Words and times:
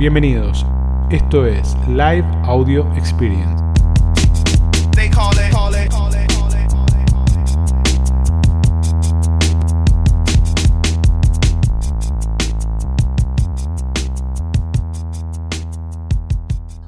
Bienvenidos. 0.00 0.64
Esto 1.10 1.44
es 1.44 1.76
Live 1.86 2.24
Audio 2.44 2.90
Experience. 2.96 3.62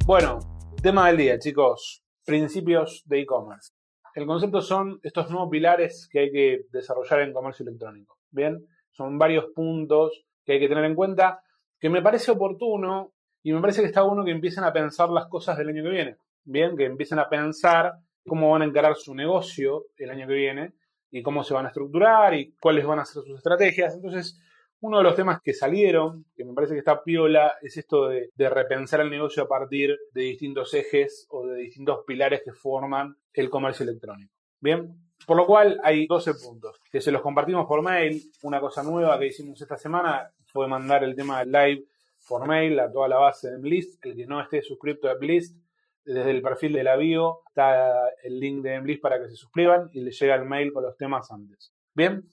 Bueno, 0.07 0.39
tema 0.83 1.09
del 1.09 1.19
día, 1.19 1.39
chicos. 1.39 2.03
Principios 2.25 3.03
de 3.05 3.21
e-commerce. 3.21 3.75
El 4.15 4.25
concepto 4.25 4.63
son 4.63 4.99
estos 5.03 5.31
nuevos 5.31 5.51
pilares 5.51 6.09
que 6.11 6.21
hay 6.21 6.33
que 6.33 6.61
desarrollar 6.73 7.21
en 7.21 7.35
comercio 7.35 7.63
electrónico. 7.65 8.17
Bien, 8.31 8.67
son 8.91 9.19
varios 9.19 9.49
puntos 9.55 10.25
que 10.47 10.55
hay 10.55 10.61
que 10.61 10.69
tener 10.71 10.87
en 10.87 10.95
cuenta 10.95 11.43
que 11.83 11.91
me 11.91 12.01
parece 12.01 12.31
oportuno 12.31 13.13
y 13.43 13.53
me 13.53 13.61
parece 13.61 13.81
que 13.81 13.89
está 13.89 14.03
bueno 14.03 14.25
que 14.25 14.31
empiecen 14.31 14.63
a 14.63 14.73
pensar 14.73 15.11
las 15.11 15.27
cosas 15.27 15.59
del 15.59 15.71
año 15.71 15.83
que 15.83 15.91
viene. 15.91 16.17
Bien, 16.45 16.77
que 16.77 16.85
empiecen 16.85 17.19
a 17.19 17.29
pensar 17.29 17.95
cómo 18.25 18.53
van 18.53 18.63
a 18.63 18.67
encarar 18.67 18.95
su 18.95 19.13
negocio 19.17 19.87
el 19.97 20.11
año 20.11 20.29
que 20.29 20.35
viene 20.35 20.75
y 21.11 21.25
cómo 21.25 21.43
se 21.43 21.55
van 21.55 21.65
a 21.65 21.71
estructurar 21.71 22.35
y 22.35 22.55
cuáles 22.61 22.87
van 22.87 23.01
a 23.01 23.05
ser 23.05 23.25
sus 23.25 23.37
estrategias. 23.37 23.97
Entonces, 23.97 24.41
uno 24.79 24.99
de 24.99 25.03
los 25.03 25.17
temas 25.17 25.41
que 25.43 25.53
salieron, 25.53 26.25
que 26.37 26.45
me 26.45 26.55
parece 26.55 26.75
que 26.75 26.79
está 26.79 27.03
piola, 27.03 27.55
es 27.61 27.77
esto 27.77 28.07
de, 28.07 28.31
repensar 28.37 29.01
el 29.01 29.11
negocio 29.11 29.43
a 29.43 29.49
partir 29.49 29.99
de 30.15 30.23
distintos 30.23 30.73
ejes 30.75 31.27
o 31.31 31.49
de 31.49 31.63
distintos 31.63 32.05
pilares 32.07 32.43
que 32.45 32.53
forman 32.53 33.17
el 33.33 33.51
comercio 33.51 33.83
electrónico. 33.83 34.33
Bien, 34.61 34.95
por 35.27 35.37
lo 35.37 35.47
cual 35.47 35.81
hay 35.83 36.07
12 36.07 36.35
puntos 36.35 36.81
que 36.93 37.01
se 37.01 37.11
los 37.11 37.23
compartimos 37.23 37.67
por 37.67 37.83
mail. 37.83 38.23
Una 38.43 38.61
cosa 38.61 38.85
nueva 38.85 39.19
que 39.19 39.27
hicimos 39.27 39.61
esta 39.61 39.77
semana 39.77 40.31
fue 40.53 40.69
mandar 40.69 41.03
el 41.03 41.17
tema 41.17 41.45
live 41.45 41.85
por 42.29 42.47
mail 42.47 42.79
a 42.79 42.93
toda 42.93 43.09
la 43.09 43.19
base 43.19 43.51
de 43.51 43.59
Blist. 43.59 44.05
El 44.05 44.15
que 44.15 44.27
no 44.27 44.41
esté 44.41 44.63
suscrito 44.63 45.09
a 45.09 45.15
Blist, 45.15 45.57
desde 46.05 46.31
el 46.31 46.43
perfil 46.43 46.73
de 46.73 46.85
la 46.85 46.97
bio 46.97 47.43
está 47.49 48.09
el 48.23 48.41
link 48.41 48.63
de 48.63 48.81
Blist 48.81 49.01
para 49.01 49.21
que 49.21 49.29
se 49.29 49.37
suscriban 49.37 49.89
y 49.93 50.01
les 50.01 50.19
llega 50.21 50.35
el 50.35 50.45
mail 50.45 50.73
con 50.73 50.83
los 50.83 50.97
temas 50.97 51.31
antes. 51.31 51.73
Bien, 51.95 52.25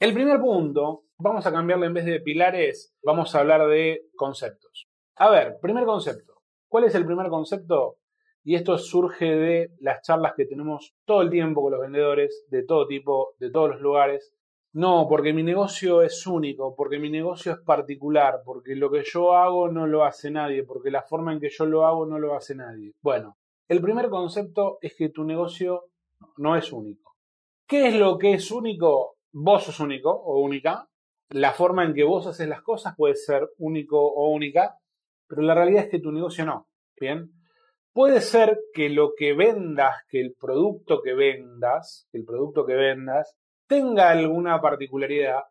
el 0.00 0.14
primer 0.14 0.40
punto, 0.40 1.04
vamos 1.18 1.46
a 1.46 1.52
cambiarle 1.52 1.86
en 1.86 1.94
vez 1.94 2.04
de 2.04 2.20
pilares, 2.20 2.94
vamos 3.02 3.34
a 3.34 3.40
hablar 3.40 3.66
de 3.68 4.06
conceptos. 4.16 4.88
A 5.16 5.30
ver, 5.30 5.58
primer 5.60 5.84
concepto. 5.84 6.34
¿Cuál 6.68 6.84
es 6.84 6.94
el 6.94 7.04
primer 7.04 7.28
concepto? 7.28 7.98
Y 8.44 8.54
esto 8.54 8.78
surge 8.78 9.26
de 9.26 9.72
las 9.80 10.02
charlas 10.02 10.34
que 10.36 10.46
tenemos 10.46 10.94
todo 11.04 11.22
el 11.22 11.30
tiempo 11.30 11.62
con 11.62 11.72
los 11.72 11.80
vendedores, 11.80 12.46
de 12.48 12.62
todo 12.62 12.86
tipo, 12.86 13.34
de 13.38 13.50
todos 13.50 13.70
los 13.70 13.80
lugares. 13.80 14.32
No, 14.78 15.06
porque 15.08 15.32
mi 15.32 15.42
negocio 15.42 16.02
es 16.02 16.24
único, 16.24 16.76
porque 16.76 17.00
mi 17.00 17.10
negocio 17.10 17.50
es 17.50 17.58
particular, 17.58 18.42
porque 18.44 18.76
lo 18.76 18.88
que 18.92 19.02
yo 19.02 19.34
hago 19.34 19.68
no 19.68 19.88
lo 19.88 20.04
hace 20.04 20.30
nadie, 20.30 20.62
porque 20.62 20.92
la 20.92 21.02
forma 21.02 21.32
en 21.32 21.40
que 21.40 21.50
yo 21.50 21.66
lo 21.66 21.84
hago 21.84 22.06
no 22.06 22.16
lo 22.20 22.36
hace 22.36 22.54
nadie. 22.54 22.92
Bueno, 23.02 23.38
el 23.66 23.80
primer 23.80 24.08
concepto 24.08 24.78
es 24.80 24.94
que 24.94 25.08
tu 25.08 25.24
negocio 25.24 25.86
no 26.36 26.54
es 26.54 26.72
único. 26.72 27.16
¿Qué 27.66 27.88
es 27.88 27.94
lo 27.96 28.18
que 28.18 28.34
es 28.34 28.52
único? 28.52 29.16
vos 29.32 29.64
sos 29.64 29.80
único 29.80 30.12
o 30.12 30.40
única, 30.40 30.86
la 31.30 31.52
forma 31.52 31.84
en 31.84 31.92
que 31.92 32.04
vos 32.04 32.28
haces 32.28 32.46
las 32.48 32.62
cosas 32.62 32.94
puede 32.96 33.16
ser 33.16 33.48
único 33.58 34.00
o 34.00 34.30
única, 34.30 34.76
pero 35.26 35.42
la 35.42 35.56
realidad 35.56 35.86
es 35.86 35.90
que 35.90 35.98
tu 35.98 36.12
negocio 36.12 36.44
no. 36.44 36.68
Bien, 37.00 37.32
puede 37.92 38.20
ser 38.20 38.60
que 38.72 38.90
lo 38.90 39.14
que 39.16 39.34
vendas, 39.34 39.96
que 40.08 40.20
el 40.20 40.34
producto 40.38 41.02
que 41.02 41.14
vendas, 41.14 42.08
el 42.12 42.24
producto 42.24 42.64
que 42.64 42.74
vendas 42.74 43.36
tenga 43.68 44.10
alguna 44.10 44.60
particularidad, 44.60 45.44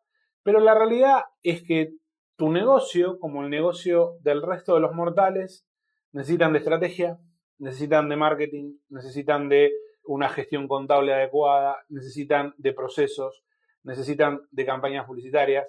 pero 0.43 0.59
la 0.59 0.73
realidad 0.73 1.21
es 1.43 1.63
que 1.63 1.93
tu 2.35 2.51
negocio, 2.51 3.19
como 3.19 3.43
el 3.43 3.49
negocio 3.49 4.17
del 4.21 4.41
resto 4.41 4.75
de 4.75 4.81
los 4.81 4.93
mortales, 4.93 5.65
necesitan 6.11 6.53
de 6.53 6.59
estrategia, 6.59 7.19
necesitan 7.59 8.09
de 8.09 8.15
marketing, 8.15 8.73
necesitan 8.89 9.49
de 9.49 9.71
una 10.05 10.29
gestión 10.29 10.67
contable 10.67 11.13
adecuada, 11.13 11.77
necesitan 11.89 12.53
de 12.57 12.73
procesos, 12.73 13.43
necesitan 13.83 14.41
de 14.51 14.65
campañas 14.65 15.05
publicitarias, 15.05 15.67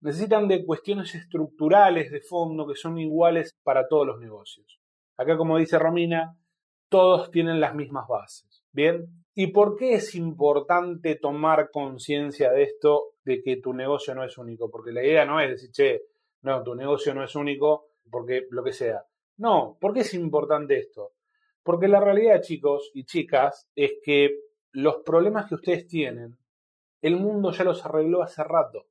necesitan 0.00 0.48
de 0.48 0.64
cuestiones 0.64 1.14
estructurales 1.14 2.10
de 2.10 2.20
fondo 2.20 2.66
que 2.66 2.76
son 2.76 2.98
iguales 2.98 3.56
para 3.62 3.88
todos 3.88 4.06
los 4.06 4.20
negocios. 4.20 4.80
Acá, 5.16 5.36
como 5.36 5.58
dice 5.58 5.78
Romina, 5.78 6.36
todos 6.88 7.30
tienen 7.30 7.60
las 7.60 7.74
mismas 7.74 8.06
bases. 8.08 8.64
¿Bien? 8.72 9.23
¿Y 9.34 9.48
por 9.48 9.76
qué 9.76 9.94
es 9.94 10.14
importante 10.14 11.16
tomar 11.16 11.70
conciencia 11.72 12.52
de 12.52 12.62
esto, 12.62 13.14
de 13.24 13.42
que 13.42 13.56
tu 13.56 13.72
negocio 13.72 14.14
no 14.14 14.24
es 14.24 14.38
único? 14.38 14.70
Porque 14.70 14.92
la 14.92 15.02
idea 15.02 15.24
no 15.24 15.40
es 15.40 15.50
decir, 15.50 15.70
che, 15.72 16.02
no, 16.42 16.62
tu 16.62 16.74
negocio 16.74 17.14
no 17.14 17.24
es 17.24 17.34
único 17.34 17.88
porque 18.10 18.46
lo 18.50 18.62
que 18.62 18.72
sea. 18.72 19.04
No, 19.38 19.76
¿por 19.80 19.92
qué 19.92 20.00
es 20.00 20.14
importante 20.14 20.78
esto? 20.78 21.14
Porque 21.64 21.88
la 21.88 22.00
realidad, 22.00 22.42
chicos 22.42 22.92
y 22.94 23.04
chicas, 23.04 23.68
es 23.74 23.98
que 24.04 24.38
los 24.72 24.98
problemas 25.04 25.48
que 25.48 25.56
ustedes 25.56 25.86
tienen 25.88 26.36
el 27.02 27.16
mundo 27.16 27.50
ya 27.52 27.64
los 27.64 27.84
arregló 27.84 28.22
hace 28.22 28.42
rato. 28.44 28.86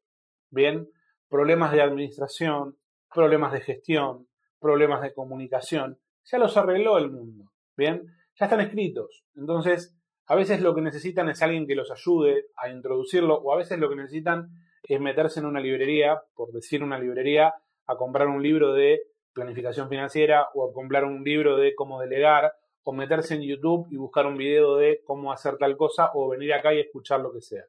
Bien, 0.49 0.89
problemas 1.29 1.71
de 1.71 1.81
administración, 1.81 2.77
problemas 3.11 3.53
de 3.53 3.61
gestión, 3.61 4.27
problemas 4.59 5.01
de 5.01 5.13
comunicación, 5.13 5.99
ya 6.23 6.37
los 6.37 6.55
arregló 6.57 6.97
el 6.97 7.09
mundo. 7.09 7.51
Bien, 7.75 8.05
ya 8.35 8.45
están 8.45 8.61
escritos. 8.61 9.25
Entonces, 9.35 9.95
a 10.25 10.35
veces 10.35 10.61
lo 10.61 10.73
que 10.73 10.81
necesitan 10.81 11.29
es 11.29 11.41
alguien 11.41 11.67
que 11.67 11.75
los 11.75 11.91
ayude 11.91 12.47
a 12.55 12.69
introducirlo 12.69 13.35
o 13.35 13.53
a 13.53 13.57
veces 13.57 13.79
lo 13.79 13.89
que 13.89 13.95
necesitan 13.95 14.49
es 14.83 14.99
meterse 14.99 15.39
en 15.39 15.45
una 15.45 15.59
librería, 15.59 16.21
por 16.35 16.51
decir 16.51 16.83
una 16.83 16.99
librería, 16.99 17.53
a 17.85 17.95
comprar 17.95 18.27
un 18.27 18.41
libro 18.41 18.73
de 18.73 19.01
planificación 19.33 19.89
financiera 19.89 20.47
o 20.53 20.69
a 20.69 20.73
comprar 20.73 21.05
un 21.05 21.23
libro 21.23 21.57
de 21.57 21.75
cómo 21.75 21.99
delegar 21.99 22.53
o 22.83 22.93
meterse 22.93 23.35
en 23.35 23.41
YouTube 23.41 23.87
y 23.91 23.97
buscar 23.97 24.25
un 24.25 24.37
video 24.37 24.75
de 24.75 25.01
cómo 25.05 25.31
hacer 25.31 25.57
tal 25.57 25.75
cosa 25.77 26.11
o 26.13 26.29
venir 26.29 26.53
acá 26.53 26.73
y 26.73 26.79
escuchar 26.79 27.21
lo 27.21 27.33
que 27.33 27.41
sea. 27.41 27.63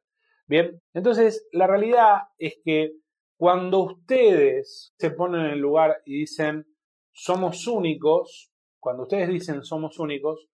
Bien, 0.47 0.81
entonces 0.93 1.47
la 1.51 1.67
realidad 1.67 2.23
es 2.37 2.59
que 2.63 2.93
cuando 3.37 3.79
ustedes 3.79 4.93
se 4.97 5.11
ponen 5.11 5.45
en 5.45 5.51
el 5.51 5.59
lugar 5.59 6.01
y 6.05 6.19
dicen 6.19 6.65
somos 7.11 7.65
únicos, 7.67 8.51
cuando 8.79 9.03
ustedes 9.03 9.29
dicen 9.29 9.63
somos 9.63 9.99
únicos 9.99 10.47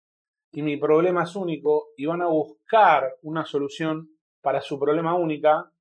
y 0.52 0.62
mi 0.62 0.78
problema 0.78 1.24
es 1.24 1.36
único 1.36 1.90
y 1.98 2.06
van 2.06 2.22
a 2.22 2.28
buscar 2.28 3.16
una 3.22 3.46
solución 3.46 4.10
para 4.42 4.62
su 4.62 4.80
problema 4.80 5.16
única, 5.16 5.72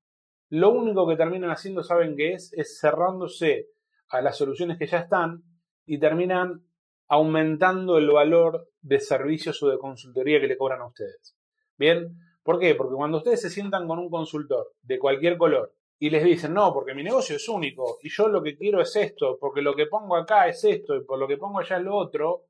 lo 0.50 0.70
único 0.70 1.06
que 1.08 1.16
terminan 1.16 1.50
haciendo, 1.50 1.82
¿saben 1.82 2.16
qué 2.16 2.34
es? 2.34 2.52
Es 2.52 2.78
cerrándose 2.80 3.68
a 4.08 4.20
las 4.20 4.36
soluciones 4.36 4.78
que 4.78 4.86
ya 4.86 4.98
están 4.98 5.42
y 5.86 5.98
terminan 5.98 6.64
aumentando 7.08 7.98
el 7.98 8.10
valor 8.10 8.68
de 8.80 9.00
servicios 9.00 9.62
o 9.62 9.68
de 9.68 9.78
consultoría 9.78 10.40
que 10.40 10.46
le 10.46 10.56
cobran 10.56 10.80
a 10.80 10.86
ustedes. 10.86 11.36
Bien, 11.76 12.16
¿Por 12.42 12.58
qué? 12.58 12.74
Porque 12.74 12.94
cuando 12.94 13.18
ustedes 13.18 13.42
se 13.42 13.50
sientan 13.50 13.86
con 13.86 13.98
un 13.98 14.10
consultor 14.10 14.74
de 14.82 14.98
cualquier 14.98 15.36
color 15.36 15.74
y 15.98 16.08
les 16.08 16.24
dicen, 16.24 16.54
no, 16.54 16.72
porque 16.72 16.94
mi 16.94 17.02
negocio 17.02 17.36
es 17.36 17.48
único 17.48 17.98
y 18.02 18.08
yo 18.08 18.28
lo 18.28 18.42
que 18.42 18.56
quiero 18.56 18.80
es 18.80 18.96
esto, 18.96 19.36
porque 19.38 19.60
lo 19.60 19.74
que 19.74 19.86
pongo 19.86 20.16
acá 20.16 20.48
es 20.48 20.64
esto 20.64 20.96
y 20.96 21.04
por 21.04 21.18
lo 21.18 21.28
que 21.28 21.36
pongo 21.36 21.60
allá 21.60 21.76
es 21.76 21.82
lo 21.82 21.94
otro, 21.94 22.46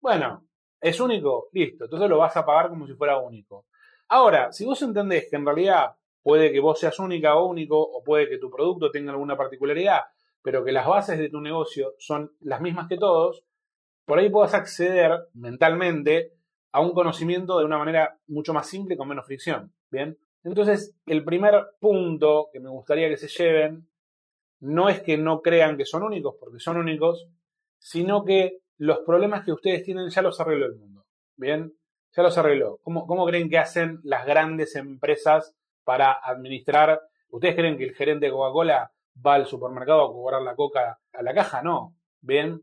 bueno, 0.00 0.47
es 0.80 1.00
único, 1.00 1.48
listo, 1.52 1.84
entonces 1.84 2.08
lo 2.08 2.18
vas 2.18 2.36
a 2.36 2.44
pagar 2.44 2.68
como 2.68 2.86
si 2.86 2.94
fuera 2.94 3.18
único. 3.18 3.66
Ahora, 4.08 4.52
si 4.52 4.64
vos 4.64 4.80
entendés 4.82 5.28
que 5.28 5.36
en 5.36 5.44
realidad 5.44 5.96
puede 6.22 6.52
que 6.52 6.60
vos 6.60 6.78
seas 6.78 6.98
única 6.98 7.36
o 7.36 7.46
único, 7.46 7.80
o 7.80 8.02
puede 8.02 8.28
que 8.28 8.38
tu 8.38 8.50
producto 8.50 8.90
tenga 8.90 9.12
alguna 9.12 9.36
particularidad, 9.36 10.02
pero 10.42 10.64
que 10.64 10.72
las 10.72 10.86
bases 10.86 11.18
de 11.18 11.28
tu 11.28 11.40
negocio 11.40 11.94
son 11.98 12.32
las 12.40 12.60
mismas 12.60 12.88
que 12.88 12.96
todos, 12.96 13.44
por 14.04 14.18
ahí 14.18 14.30
puedas 14.30 14.54
acceder 14.54 15.28
mentalmente 15.34 16.32
a 16.72 16.80
un 16.80 16.92
conocimiento 16.92 17.58
de 17.58 17.64
una 17.64 17.78
manera 17.78 18.18
mucho 18.28 18.54
más 18.54 18.66
simple 18.66 18.94
y 18.94 18.98
con 18.98 19.08
menos 19.08 19.26
fricción. 19.26 19.72
Bien. 19.90 20.18
Entonces, 20.44 20.94
el 21.06 21.24
primer 21.24 21.54
punto 21.80 22.48
que 22.52 22.60
me 22.60 22.70
gustaría 22.70 23.08
que 23.08 23.16
se 23.16 23.28
lleven 23.28 23.88
no 24.60 24.88
es 24.88 25.02
que 25.02 25.18
no 25.18 25.42
crean 25.42 25.76
que 25.76 25.84
son 25.84 26.02
únicos, 26.02 26.36
porque 26.38 26.58
son 26.58 26.78
únicos, 26.78 27.28
sino 27.78 28.24
que 28.24 28.60
los 28.78 29.00
problemas 29.00 29.44
que 29.44 29.52
ustedes 29.52 29.82
tienen 29.82 30.08
ya 30.08 30.22
los 30.22 30.40
arregló 30.40 30.66
el 30.66 30.76
mundo. 30.76 31.04
Bien, 31.36 31.72
ya 32.16 32.22
los 32.22 32.38
arregló. 32.38 32.78
¿Cómo, 32.82 33.26
creen 33.26 33.50
que 33.50 33.58
hacen 33.58 34.00
las 34.02 34.24
grandes 34.24 34.76
empresas 34.76 35.54
para 35.84 36.12
administrar? 36.12 37.00
¿Ustedes 37.30 37.54
creen 37.54 37.76
que 37.76 37.84
el 37.84 37.94
gerente 37.94 38.26
de 38.26 38.32
Coca-Cola 38.32 38.92
va 39.24 39.34
al 39.34 39.46
supermercado 39.46 40.04
a 40.04 40.12
cobrar 40.12 40.42
la 40.42 40.54
coca 40.54 40.98
a 41.12 41.22
la 41.22 41.34
caja? 41.34 41.62
No. 41.62 41.94
Bien, 42.20 42.60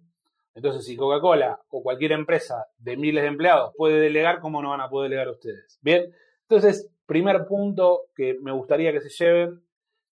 entonces, 0.56 0.85
si 0.85 0.95
Coca-Cola 0.95 1.62
o 1.69 1.83
cualquier 1.83 2.13
empresa 2.13 2.67
de 2.77 2.95
miles 2.95 3.23
de 3.23 3.27
empleados 3.27 3.73
puede 3.75 4.00
delegar, 4.00 4.39
¿cómo 4.39 4.62
no 4.62 4.69
van 4.69 4.81
a 4.81 4.89
poder 4.89 5.09
delegar 5.09 5.29
ustedes? 5.29 5.77
Bien, 5.81 6.13
entonces, 6.41 6.89
primer 7.06 7.45
punto 7.45 8.03
que 8.15 8.38
me 8.41 8.53
gustaría 8.53 8.94
que 8.94 9.01
se 9.01 9.09
lleven 9.09 9.64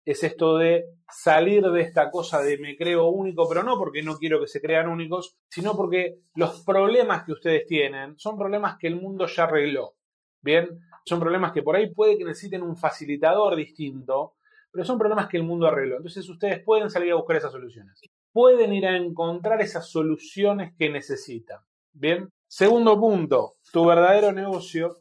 es 0.04 0.24
esto 0.24 0.58
de 0.58 0.86
salir 1.08 1.62
de 1.62 1.80
esta 1.82 2.10
cosa 2.10 2.42
de 2.42 2.58
me 2.58 2.76
creo 2.76 3.08
único, 3.08 3.48
pero 3.48 3.62
no 3.62 3.78
porque 3.78 4.02
no 4.02 4.16
quiero 4.16 4.40
que 4.40 4.48
se 4.48 4.60
crean 4.60 4.88
únicos, 4.88 5.36
sino 5.48 5.76
porque 5.76 6.18
los 6.34 6.62
problemas 6.64 7.24
que 7.24 7.32
ustedes 7.32 7.66
tienen 7.66 8.18
son 8.18 8.36
problemas 8.36 8.76
que 8.78 8.88
el 8.88 8.96
mundo 8.96 9.26
ya 9.26 9.44
arregló. 9.44 9.94
Bien, 10.40 10.80
son 11.04 11.20
problemas 11.20 11.52
que 11.52 11.62
por 11.62 11.76
ahí 11.76 11.92
puede 11.94 12.18
que 12.18 12.24
necesiten 12.24 12.62
un 12.62 12.76
facilitador 12.76 13.54
distinto, 13.54 14.34
pero 14.72 14.84
son 14.84 14.98
problemas 14.98 15.28
que 15.28 15.36
el 15.36 15.44
mundo 15.44 15.66
arregló. 15.66 15.98
Entonces 15.98 16.28
ustedes 16.28 16.62
pueden 16.64 16.90
salir 16.90 17.12
a 17.12 17.16
buscar 17.16 17.36
esas 17.36 17.52
soluciones. 17.52 18.00
pueden 18.32 18.72
ir 18.72 18.86
a 18.86 18.96
encontrar 18.96 19.60
esas 19.60 19.88
soluciones 19.90 20.72
que 20.78 20.88
necesitan. 20.88 21.58
Bien. 21.92 22.30
Segundo 22.48 22.98
punto, 22.98 23.56
tu 23.72 23.84
verdadero 23.84 24.32
negocio, 24.32 24.96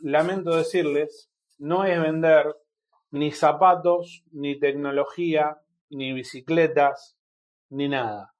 lamento 0.00 0.56
decirles, 0.56 1.28
no 1.58 1.84
es 1.84 2.00
vender 2.00 2.54
ni 3.12 3.30
zapatos, 3.30 4.24
ni 4.32 4.58
tecnología, 4.58 5.58
ni 5.90 6.12
bicicletas, 6.12 7.16
ni 7.70 7.88
nada. 7.88 8.34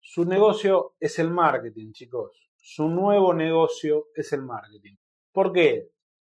Su 0.00 0.24
negocio 0.24 0.94
es 0.98 1.18
el 1.18 1.30
marketing, 1.30 1.92
chicos. 1.92 2.50
Su 2.56 2.88
nuevo 2.88 3.34
negocio 3.34 4.06
es 4.14 4.32
el 4.32 4.42
marketing. 4.42 4.94
¿Por 5.32 5.52
qué? 5.52 5.90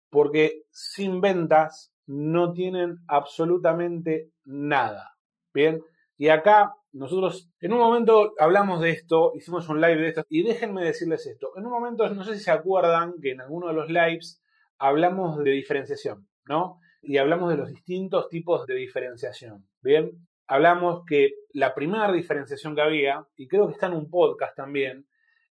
Porque 0.08 0.64
sin 0.70 1.20
ventas 1.20 1.92
no 2.06 2.52
tienen 2.52 2.98
absolutamente 3.08 4.30
nada. 4.44 5.16
Bien, 5.52 5.82
y 6.16 6.28
acá 6.28 6.74
nosotros 6.92 7.50
en 7.60 7.72
un 7.72 7.80
momento 7.80 8.34
hablamos 8.38 8.80
de 8.80 8.90
esto, 8.90 9.32
hicimos 9.34 9.68
un 9.68 9.80
live 9.80 10.00
de 10.00 10.08
esto, 10.08 10.24
y 10.28 10.42
déjenme 10.42 10.84
decirles 10.84 11.26
esto. 11.26 11.52
En 11.56 11.66
un 11.66 11.72
momento, 11.72 12.08
no 12.10 12.22
sé 12.22 12.36
si 12.36 12.44
se 12.44 12.50
acuerdan 12.52 13.14
que 13.20 13.32
en 13.32 13.40
alguno 13.40 13.68
de 13.68 13.74
los 13.74 13.88
lives 13.88 14.42
hablamos 14.78 15.38
de 15.38 15.50
diferenciación, 15.50 16.28
¿no? 16.44 16.80
Y 17.02 17.16
hablamos 17.18 17.50
de 17.50 17.56
los 17.56 17.68
distintos 17.68 18.28
tipos 18.28 18.66
de 18.66 18.74
diferenciación. 18.74 19.66
Bien, 19.82 20.10
hablamos 20.46 21.04
que 21.06 21.30
la 21.52 21.74
primera 21.74 22.12
diferenciación 22.12 22.74
que 22.74 22.82
había, 22.82 23.26
y 23.36 23.48
creo 23.48 23.66
que 23.66 23.74
está 23.74 23.86
en 23.86 23.94
un 23.94 24.10
podcast 24.10 24.56
también, 24.56 25.06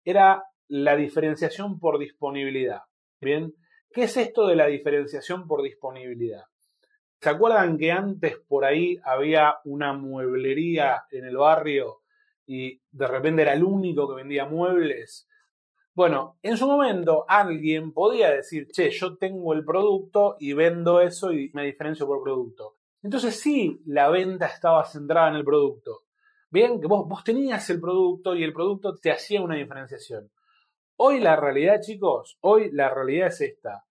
era 0.04 0.42
la 0.68 0.96
diferenciación 0.96 1.78
por 1.78 1.98
disponibilidad. 1.98 2.82
Bien, 3.20 3.54
¿qué 3.90 4.04
es 4.04 4.16
esto 4.16 4.46
de 4.46 4.56
la 4.56 4.66
diferenciación 4.66 5.46
por 5.46 5.62
disponibilidad? 5.62 6.44
¿Se 7.20 7.30
acuerdan 7.30 7.78
que 7.78 7.90
antes 7.90 8.38
por 8.46 8.64
ahí 8.64 8.96
había 9.02 9.56
una 9.64 9.92
mueblería 9.92 11.02
en 11.10 11.24
el 11.24 11.36
barrio 11.36 12.02
y 12.46 12.80
de 12.92 13.06
repente 13.08 13.42
era 13.42 13.54
el 13.54 13.64
único 13.64 14.08
que 14.08 14.16
vendía 14.16 14.46
muebles? 14.46 15.26
Bueno, 15.98 16.36
en 16.44 16.56
su 16.56 16.68
momento 16.68 17.24
alguien 17.26 17.90
podía 17.92 18.30
decir, 18.30 18.68
che, 18.70 18.88
yo 18.88 19.16
tengo 19.16 19.52
el 19.52 19.64
producto 19.64 20.36
y 20.38 20.52
vendo 20.52 21.00
eso 21.00 21.32
y 21.32 21.50
me 21.54 21.64
diferencio 21.64 22.06
por 22.06 22.22
producto. 22.22 22.76
Entonces 23.02 23.40
sí, 23.40 23.82
la 23.84 24.08
venta 24.08 24.46
estaba 24.46 24.84
centrada 24.84 25.30
en 25.30 25.34
el 25.34 25.44
producto. 25.44 26.04
Bien, 26.50 26.80
que 26.80 26.86
vos, 26.86 27.08
vos 27.08 27.24
tenías 27.24 27.68
el 27.70 27.80
producto 27.80 28.36
y 28.36 28.44
el 28.44 28.52
producto 28.52 28.94
te 28.94 29.10
hacía 29.10 29.42
una 29.42 29.56
diferenciación. 29.56 30.30
Hoy 30.98 31.18
la 31.18 31.34
realidad, 31.34 31.80
chicos, 31.80 32.38
hoy 32.42 32.70
la 32.70 32.90
realidad 32.90 33.26
es 33.26 33.40
esta. 33.40 33.84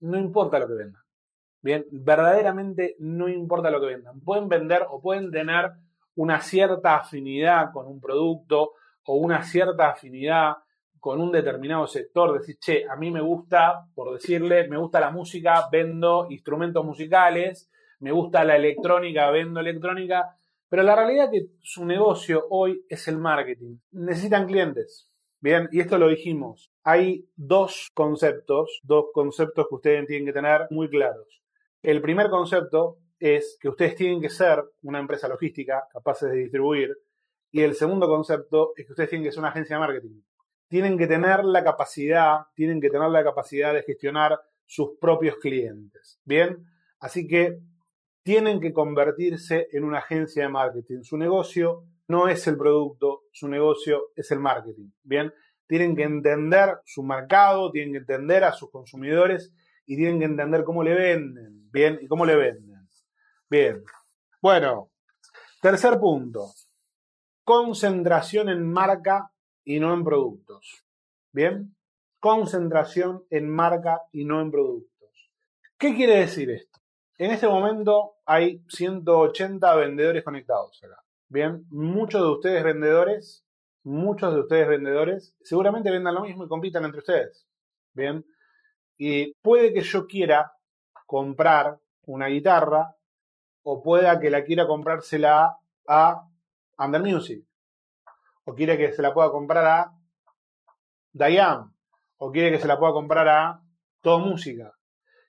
No 0.00 0.18
importa 0.18 0.58
lo 0.58 0.68
que 0.68 0.74
vendan. 0.74 1.02
Bien, 1.62 1.86
verdaderamente 1.90 2.94
no 2.98 3.26
importa 3.26 3.70
lo 3.70 3.80
que 3.80 3.86
vendan. 3.86 4.20
Pueden 4.20 4.50
vender 4.50 4.86
o 4.90 5.00
pueden 5.00 5.30
tener 5.30 5.70
una 6.14 6.42
cierta 6.42 6.96
afinidad 6.96 7.72
con 7.72 7.86
un 7.86 8.02
producto 8.02 8.72
o 9.06 9.14
una 9.14 9.42
cierta 9.42 9.88
afinidad 9.88 10.56
con 11.04 11.20
un 11.20 11.30
determinado 11.30 11.86
sector, 11.86 12.32
decir, 12.32 12.56
che, 12.58 12.86
a 12.88 12.96
mí 12.96 13.10
me 13.10 13.20
gusta, 13.20 13.84
por 13.94 14.14
decirle, 14.14 14.66
me 14.68 14.78
gusta 14.78 15.00
la 15.00 15.10
música, 15.10 15.68
vendo 15.70 16.28
instrumentos 16.30 16.82
musicales, 16.82 17.70
me 17.98 18.10
gusta 18.10 18.42
la 18.42 18.56
electrónica, 18.56 19.30
vendo 19.30 19.60
electrónica, 19.60 20.34
pero 20.66 20.82
la 20.82 20.96
realidad 20.96 21.28
es 21.34 21.42
que 21.42 21.48
su 21.60 21.84
negocio 21.84 22.46
hoy 22.48 22.86
es 22.88 23.06
el 23.06 23.18
marketing. 23.18 23.76
Necesitan 23.92 24.46
clientes. 24.46 25.06
Bien, 25.40 25.68
y 25.72 25.80
esto 25.80 25.98
lo 25.98 26.08
dijimos. 26.08 26.72
Hay 26.84 27.28
dos 27.36 27.90
conceptos, 27.92 28.80
dos 28.82 29.08
conceptos 29.12 29.66
que 29.68 29.74
ustedes 29.74 30.06
tienen 30.06 30.24
que 30.24 30.32
tener 30.32 30.68
muy 30.70 30.88
claros. 30.88 31.42
El 31.82 32.00
primer 32.00 32.30
concepto 32.30 32.96
es 33.18 33.58
que 33.60 33.68
ustedes 33.68 33.94
tienen 33.94 34.22
que 34.22 34.30
ser 34.30 34.64
una 34.80 35.00
empresa 35.00 35.28
logística 35.28 35.86
capaces 35.92 36.30
de 36.30 36.38
distribuir. 36.38 36.96
Y 37.52 37.60
el 37.60 37.74
segundo 37.74 38.08
concepto 38.08 38.72
es 38.74 38.86
que 38.86 38.92
ustedes 38.92 39.10
tienen 39.10 39.26
que 39.26 39.32
ser 39.32 39.40
una 39.40 39.50
agencia 39.50 39.76
de 39.76 39.80
marketing. 39.80 40.22
Tienen 40.74 40.98
que 40.98 41.06
tener 41.06 41.44
la 41.44 41.62
capacidad, 41.62 42.46
tienen 42.56 42.80
que 42.80 42.90
tener 42.90 43.08
la 43.08 43.22
capacidad 43.22 43.72
de 43.72 43.84
gestionar 43.84 44.40
sus 44.66 44.98
propios 45.00 45.36
clientes. 45.36 46.18
Bien, 46.24 46.66
así 46.98 47.28
que 47.28 47.60
tienen 48.24 48.60
que 48.60 48.72
convertirse 48.72 49.68
en 49.70 49.84
una 49.84 49.98
agencia 49.98 50.42
de 50.42 50.48
marketing. 50.48 51.04
Su 51.04 51.16
negocio 51.16 51.84
no 52.08 52.26
es 52.26 52.48
el 52.48 52.56
producto, 52.56 53.22
su 53.30 53.46
negocio 53.46 54.06
es 54.16 54.32
el 54.32 54.40
marketing. 54.40 54.90
Bien, 55.04 55.32
tienen 55.68 55.94
que 55.94 56.02
entender 56.02 56.78
su 56.84 57.04
mercado, 57.04 57.70
tienen 57.70 57.92
que 57.92 57.98
entender 57.98 58.42
a 58.42 58.52
sus 58.52 58.68
consumidores 58.72 59.52
y 59.86 59.94
tienen 59.94 60.18
que 60.18 60.24
entender 60.24 60.64
cómo 60.64 60.82
le 60.82 60.94
venden. 60.94 61.70
Bien, 61.70 62.00
y 62.02 62.08
cómo 62.08 62.26
le 62.26 62.34
venden. 62.34 62.88
Bien. 63.48 63.80
Bueno, 64.42 64.90
tercer 65.62 66.00
punto. 66.00 66.46
Concentración 67.44 68.48
en 68.48 68.72
marca 68.72 69.30
y 69.64 69.80
no 69.80 69.94
en 69.94 70.04
productos. 70.04 70.84
Bien. 71.32 71.74
Concentración 72.20 73.24
en 73.30 73.50
marca 73.50 74.02
y 74.12 74.24
no 74.24 74.40
en 74.40 74.50
productos. 74.50 75.10
¿Qué 75.76 75.94
quiere 75.94 76.20
decir 76.20 76.50
esto? 76.50 76.80
En 77.18 77.30
este 77.30 77.46
momento 77.46 78.16
hay 78.24 78.62
180 78.68 79.74
vendedores 79.76 80.24
conectados 80.24 80.82
acá. 80.82 81.02
Bien, 81.28 81.66
muchos 81.70 82.22
de 82.22 82.28
ustedes 82.28 82.64
vendedores, 82.64 83.44
muchos 83.82 84.32
de 84.32 84.40
ustedes 84.40 84.68
vendedores, 84.68 85.36
seguramente 85.42 85.90
vendan 85.90 86.14
lo 86.14 86.22
mismo 86.22 86.44
y 86.44 86.48
compitan 86.48 86.84
entre 86.84 87.00
ustedes. 87.00 87.46
Bien, 87.92 88.24
y 88.96 89.34
puede 89.42 89.72
que 89.72 89.82
yo 89.82 90.06
quiera 90.06 90.52
comprar 91.06 91.78
una 92.06 92.28
guitarra 92.28 92.96
o 93.62 93.82
pueda 93.82 94.18
que 94.20 94.30
la 94.30 94.44
quiera 94.44 94.66
comprársela 94.66 95.58
a 95.86 96.28
Under 96.78 97.02
Music 97.02 97.44
o 98.44 98.54
quiere 98.54 98.76
que 98.76 98.92
se 98.92 99.02
la 99.02 99.12
pueda 99.12 99.30
comprar 99.30 99.64
a 99.66 99.92
Diane 101.12 101.70
o 102.18 102.30
quiere 102.30 102.50
que 102.50 102.58
se 102.58 102.68
la 102.68 102.78
pueda 102.78 102.92
comprar 102.92 103.28
a 103.28 103.60
Todo 104.00 104.18
Música. 104.18 104.72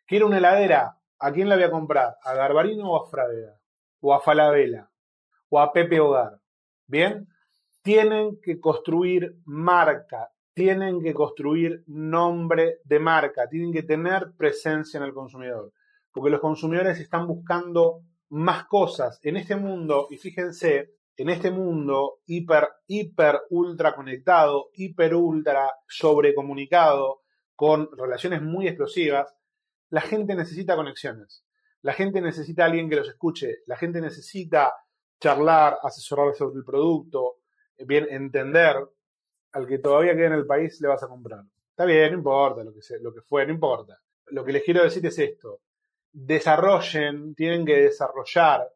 Quiere 0.05 0.25
una 0.25 0.37
heladera 0.37 0.99
¿A 1.19 1.31
quién 1.31 1.49
la 1.49 1.55
voy 1.55 1.63
a 1.63 1.71
comprar? 1.71 2.17
¿A 2.23 2.33
Garbarino 2.33 2.91
o 2.91 3.01
a 3.01 3.09
Frávega? 3.09 3.57
¿O 4.01 4.13
a 4.13 4.19
Falabella? 4.19 4.89
¿O 5.49 5.59
a 5.59 5.71
Pepe 5.71 5.99
Hogar? 5.99 6.39
¿Bien? 6.87 7.27
Tienen 7.81 8.39
que 8.41 8.59
construir 8.59 9.37
marca, 9.45 10.31
tienen 10.53 11.01
que 11.01 11.13
construir 11.13 11.83
nombre 11.87 12.79
de 12.83 12.99
marca, 12.99 13.47
tienen 13.47 13.71
que 13.71 13.83
tener 13.83 14.33
presencia 14.37 14.97
en 14.97 15.03
el 15.03 15.13
consumidor, 15.13 15.71
porque 16.11 16.31
los 16.31 16.41
consumidores 16.41 16.99
están 16.99 17.27
buscando 17.27 18.01
más 18.29 18.65
cosas 18.65 19.19
en 19.23 19.37
este 19.37 19.55
mundo, 19.55 20.07
y 20.09 20.17
fíjense, 20.17 20.91
en 21.17 21.29
este 21.29 21.51
mundo 21.51 22.19
hiper, 22.25 22.67
hiper, 22.87 23.41
ultra 23.49 23.95
conectado, 23.95 24.69
hiper, 24.73 25.15
ultra 25.15 25.71
sobrecomunicado, 25.87 27.21
con 27.55 27.89
relaciones 27.97 28.41
muy 28.41 28.67
explosivas, 28.67 29.33
la 29.89 30.01
gente 30.01 30.35
necesita 30.35 30.75
conexiones. 30.75 31.45
La 31.81 31.93
gente 31.93 32.19
necesita 32.19 32.65
alguien 32.65 32.89
que 32.89 32.97
los 32.97 33.07
escuche. 33.07 33.59
La 33.67 33.77
gente 33.77 34.01
necesita 34.01 34.73
charlar, 35.19 35.77
asesorar 35.81 36.33
sobre 36.35 36.57
el 36.57 36.65
producto, 36.65 37.37
eh, 37.77 37.85
bien 37.85 38.07
entender 38.09 38.77
al 39.53 39.67
que 39.67 39.79
todavía 39.79 40.15
queda 40.15 40.27
en 40.27 40.33
el 40.33 40.45
país 40.45 40.81
le 40.81 40.89
vas 40.89 41.03
a 41.03 41.07
comprar. 41.07 41.43
Está 41.69 41.85
bien, 41.85 42.11
no 42.11 42.17
importa 42.17 42.63
lo 42.63 42.73
que, 42.73 42.81
sea, 42.81 42.97
lo 43.01 43.13
que 43.13 43.21
fue, 43.21 43.45
no 43.45 43.53
importa. 43.53 43.99
Lo 44.27 44.43
que 44.43 44.51
les 44.51 44.63
quiero 44.63 44.83
decir 44.83 45.05
es 45.05 45.17
esto. 45.17 45.61
Desarrollen, 46.11 47.35
tienen 47.35 47.65
que 47.65 47.75
desarrollar 47.75 48.69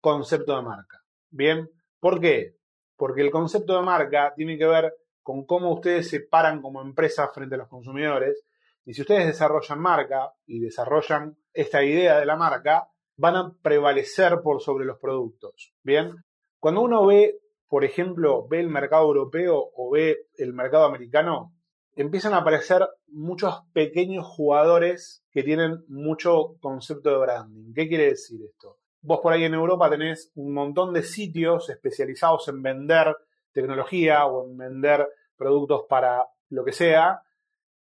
concepto 0.00 0.56
de 0.56 0.62
marca. 0.62 1.02
¿Bien? 1.30 1.70
¿Por 2.00 2.20
qué? 2.20 2.56
Porque 2.96 3.22
el 3.22 3.30
concepto 3.30 3.76
de 3.76 3.82
marca 3.82 4.32
tiene 4.36 4.56
que 4.58 4.66
ver 4.66 4.94
con 5.22 5.44
cómo 5.44 5.72
ustedes 5.72 6.08
se 6.08 6.20
paran 6.20 6.62
como 6.62 6.80
empresa 6.80 7.28
frente 7.28 7.54
a 7.54 7.58
los 7.58 7.68
consumidores 7.68 8.44
y 8.84 8.94
si 8.94 9.02
ustedes 9.02 9.26
desarrollan 9.26 9.80
marca 9.80 10.32
y 10.46 10.60
desarrollan 10.60 11.36
esta 11.52 11.84
idea 11.84 12.18
de 12.18 12.24
la 12.24 12.36
marca, 12.36 12.88
van 13.18 13.36
a 13.36 13.52
prevalecer 13.60 14.40
por 14.42 14.62
sobre 14.62 14.86
los 14.86 14.98
productos. 14.98 15.74
Bien, 15.82 16.14
cuando 16.58 16.80
uno 16.80 17.04
ve, 17.04 17.38
por 17.68 17.84
ejemplo, 17.84 18.48
ve 18.48 18.60
el 18.60 18.68
mercado 18.68 19.06
europeo 19.06 19.72
o 19.76 19.90
ve 19.90 20.28
el 20.36 20.54
mercado 20.54 20.86
americano, 20.86 21.52
empiezan 21.96 22.32
a 22.32 22.38
aparecer 22.38 22.88
muchos 23.08 23.60
pequeños 23.74 24.24
jugadores 24.24 25.22
que 25.30 25.42
tienen 25.42 25.84
mucho 25.88 26.56
concepto 26.60 27.10
de 27.10 27.18
branding. 27.18 27.74
¿Qué 27.74 27.88
quiere 27.88 28.06
decir 28.06 28.40
esto? 28.42 28.77
Vos 29.00 29.20
por 29.20 29.32
ahí 29.32 29.44
en 29.44 29.54
Europa 29.54 29.90
tenés 29.90 30.32
un 30.34 30.52
montón 30.52 30.92
de 30.92 31.02
sitios 31.02 31.70
especializados 31.70 32.48
en 32.48 32.62
vender 32.62 33.16
tecnología 33.52 34.26
o 34.26 34.46
en 34.46 34.56
vender 34.56 35.08
productos 35.36 35.84
para 35.88 36.26
lo 36.50 36.64
que 36.64 36.72
sea, 36.72 37.22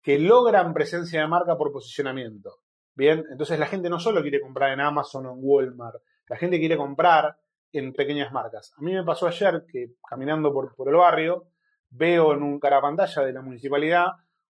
que 0.01 0.19
logran 0.19 0.73
presencia 0.73 1.21
de 1.21 1.27
marca 1.27 1.57
por 1.57 1.71
posicionamiento. 1.71 2.59
Bien, 2.95 3.25
entonces 3.31 3.59
la 3.59 3.67
gente 3.67 3.89
no 3.89 3.99
solo 3.99 4.21
quiere 4.21 4.41
comprar 4.41 4.71
en 4.71 4.81
Amazon 4.81 5.25
o 5.27 5.33
en 5.33 5.39
Walmart, 5.41 6.01
la 6.27 6.37
gente 6.37 6.59
quiere 6.59 6.77
comprar 6.77 7.37
en 7.71 7.93
pequeñas 7.93 8.31
marcas. 8.31 8.73
A 8.77 8.81
mí 8.81 8.93
me 8.93 9.03
pasó 9.03 9.27
ayer 9.27 9.65
que 9.71 9.93
caminando 10.07 10.51
por, 10.51 10.75
por 10.75 10.89
el 10.89 10.95
barrio, 10.95 11.47
veo 11.89 12.33
en 12.33 12.43
un 12.43 12.59
carapantalla 12.59 13.23
de 13.23 13.33
la 13.33 13.41
municipalidad 13.41 14.07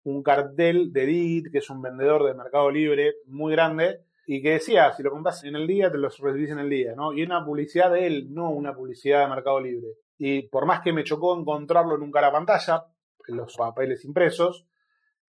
un 0.04 0.22
cartel 0.22 0.92
de 0.92 1.06
Digit, 1.06 1.52
que 1.52 1.60
es 1.60 1.70
un 1.70 1.82
vendedor 1.82 2.26
de 2.26 2.34
Mercado 2.34 2.70
Libre 2.70 3.16
muy 3.26 3.54
grande, 3.54 4.02
y 4.26 4.42
que 4.42 4.52
decía, 4.52 4.92
si 4.94 5.04
lo 5.04 5.12
compras 5.12 5.44
en 5.44 5.56
el 5.56 5.68
día, 5.68 5.92
te 5.92 5.98
lo 5.98 6.10
recibís 6.10 6.52
en 6.52 6.60
el 6.60 6.70
día, 6.70 6.96
¿no? 6.96 7.14
Y 7.14 7.24
una 7.24 7.44
publicidad 7.44 7.92
de 7.92 8.08
él, 8.08 8.34
no 8.34 8.52
una 8.52 8.74
publicidad 8.74 9.22
de 9.22 9.28
Mercado 9.28 9.60
Libre. 9.60 9.88
y 10.18 10.44
por 10.44 10.66
más 10.66 10.82
que 10.82 10.94
me 10.94 11.04
chocó 11.04 11.38
encontrarlo 11.38 11.96
en 11.96 12.02
un 12.02 12.12
cara 12.12 12.32
pantalla, 12.32 12.86
en 13.28 13.38
los 13.38 13.56
papeles 13.56 14.06
impresos, 14.06 14.66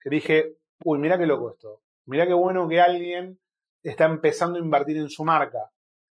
dije, 0.04 0.56
uy, 0.84 0.98
mira 0.98 1.18
qué 1.18 1.26
loco 1.26 1.50
esto. 1.50 1.82
Mira 2.06 2.26
qué 2.26 2.34
bueno 2.34 2.68
que 2.68 2.80
alguien 2.80 3.38
está 3.82 4.04
empezando 4.04 4.58
a 4.58 4.62
invertir 4.62 4.96
en 4.98 5.08
su 5.08 5.24
marca. 5.24 5.70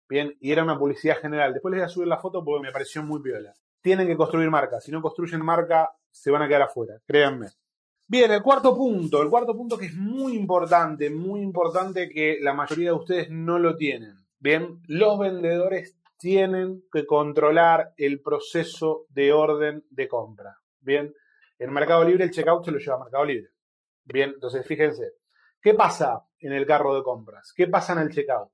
Bien, 0.08 0.36
y 0.40 0.52
era 0.52 0.62
una 0.62 0.78
publicidad 0.78 1.18
general. 1.18 1.52
Después 1.52 1.72
les 1.72 1.80
voy 1.80 1.86
a 1.86 1.88
subir 1.88 2.08
la 2.08 2.18
foto 2.18 2.44
porque 2.44 2.66
me 2.66 2.72
pareció 2.72 3.02
muy 3.02 3.20
piola. 3.20 3.54
Tienen 3.80 4.06
que 4.06 4.16
construir 4.16 4.50
marca. 4.50 4.80
Si 4.80 4.90
no 4.90 5.02
construyen 5.02 5.44
marca, 5.44 5.92
se 6.10 6.30
van 6.30 6.42
a 6.42 6.48
quedar 6.48 6.62
afuera, 6.62 6.98
créanme. 7.06 7.48
Bien, 8.08 8.30
el 8.30 8.40
cuarto 8.40 8.76
punto, 8.76 9.20
el 9.20 9.28
cuarto 9.28 9.56
punto 9.56 9.76
que 9.76 9.86
es 9.86 9.94
muy 9.96 10.36
importante, 10.36 11.10
muy 11.10 11.40
importante 11.40 12.08
que 12.08 12.38
la 12.40 12.54
mayoría 12.54 12.90
de 12.90 12.96
ustedes 12.96 13.30
no 13.30 13.58
lo 13.58 13.74
tienen. 13.74 14.14
Bien, 14.38 14.80
los 14.86 15.18
vendedores 15.18 15.98
tienen 16.16 16.84
que 16.92 17.04
controlar 17.04 17.94
el 17.96 18.22
proceso 18.22 19.06
de 19.08 19.32
orden 19.32 19.84
de 19.90 20.06
compra. 20.06 20.56
Bien, 20.78 21.12
en 21.58 21.72
Mercado 21.72 22.04
Libre 22.04 22.22
el 22.22 22.30
checkout 22.30 22.64
se 22.64 22.70
lo 22.70 22.78
lleva 22.78 22.94
a 22.94 23.00
Mercado 23.00 23.24
Libre. 23.24 23.50
Bien, 24.04 24.30
entonces 24.34 24.64
fíjense, 24.64 25.14
¿qué 25.60 25.74
pasa 25.74 26.24
en 26.38 26.52
el 26.52 26.64
carro 26.64 26.94
de 26.94 27.02
compras? 27.02 27.52
¿Qué 27.56 27.66
pasa 27.66 27.94
en 27.94 27.98
el 27.98 28.10
checkout? 28.10 28.52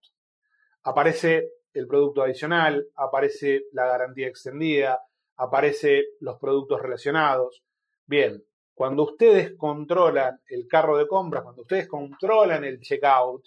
Aparece 0.85 1.51
el 1.75 1.87
producto 1.87 2.23
adicional, 2.23 2.89
aparece 2.97 3.65
la 3.73 3.85
garantía 3.85 4.29
extendida, 4.29 4.99
aparece 5.37 6.05
los 6.21 6.39
productos 6.39 6.81
relacionados. 6.81 7.63
Bien, 8.07 8.43
cuando 8.83 9.05
ustedes 9.05 9.55
controlan 9.57 10.41
el 10.49 10.67
carro 10.67 10.99
de 10.99 11.07
compras, 11.07 11.45
cuando 11.45 11.63
ustedes 11.63 11.87
controlan 11.87 12.65
el 12.65 12.81
checkout, 12.81 13.47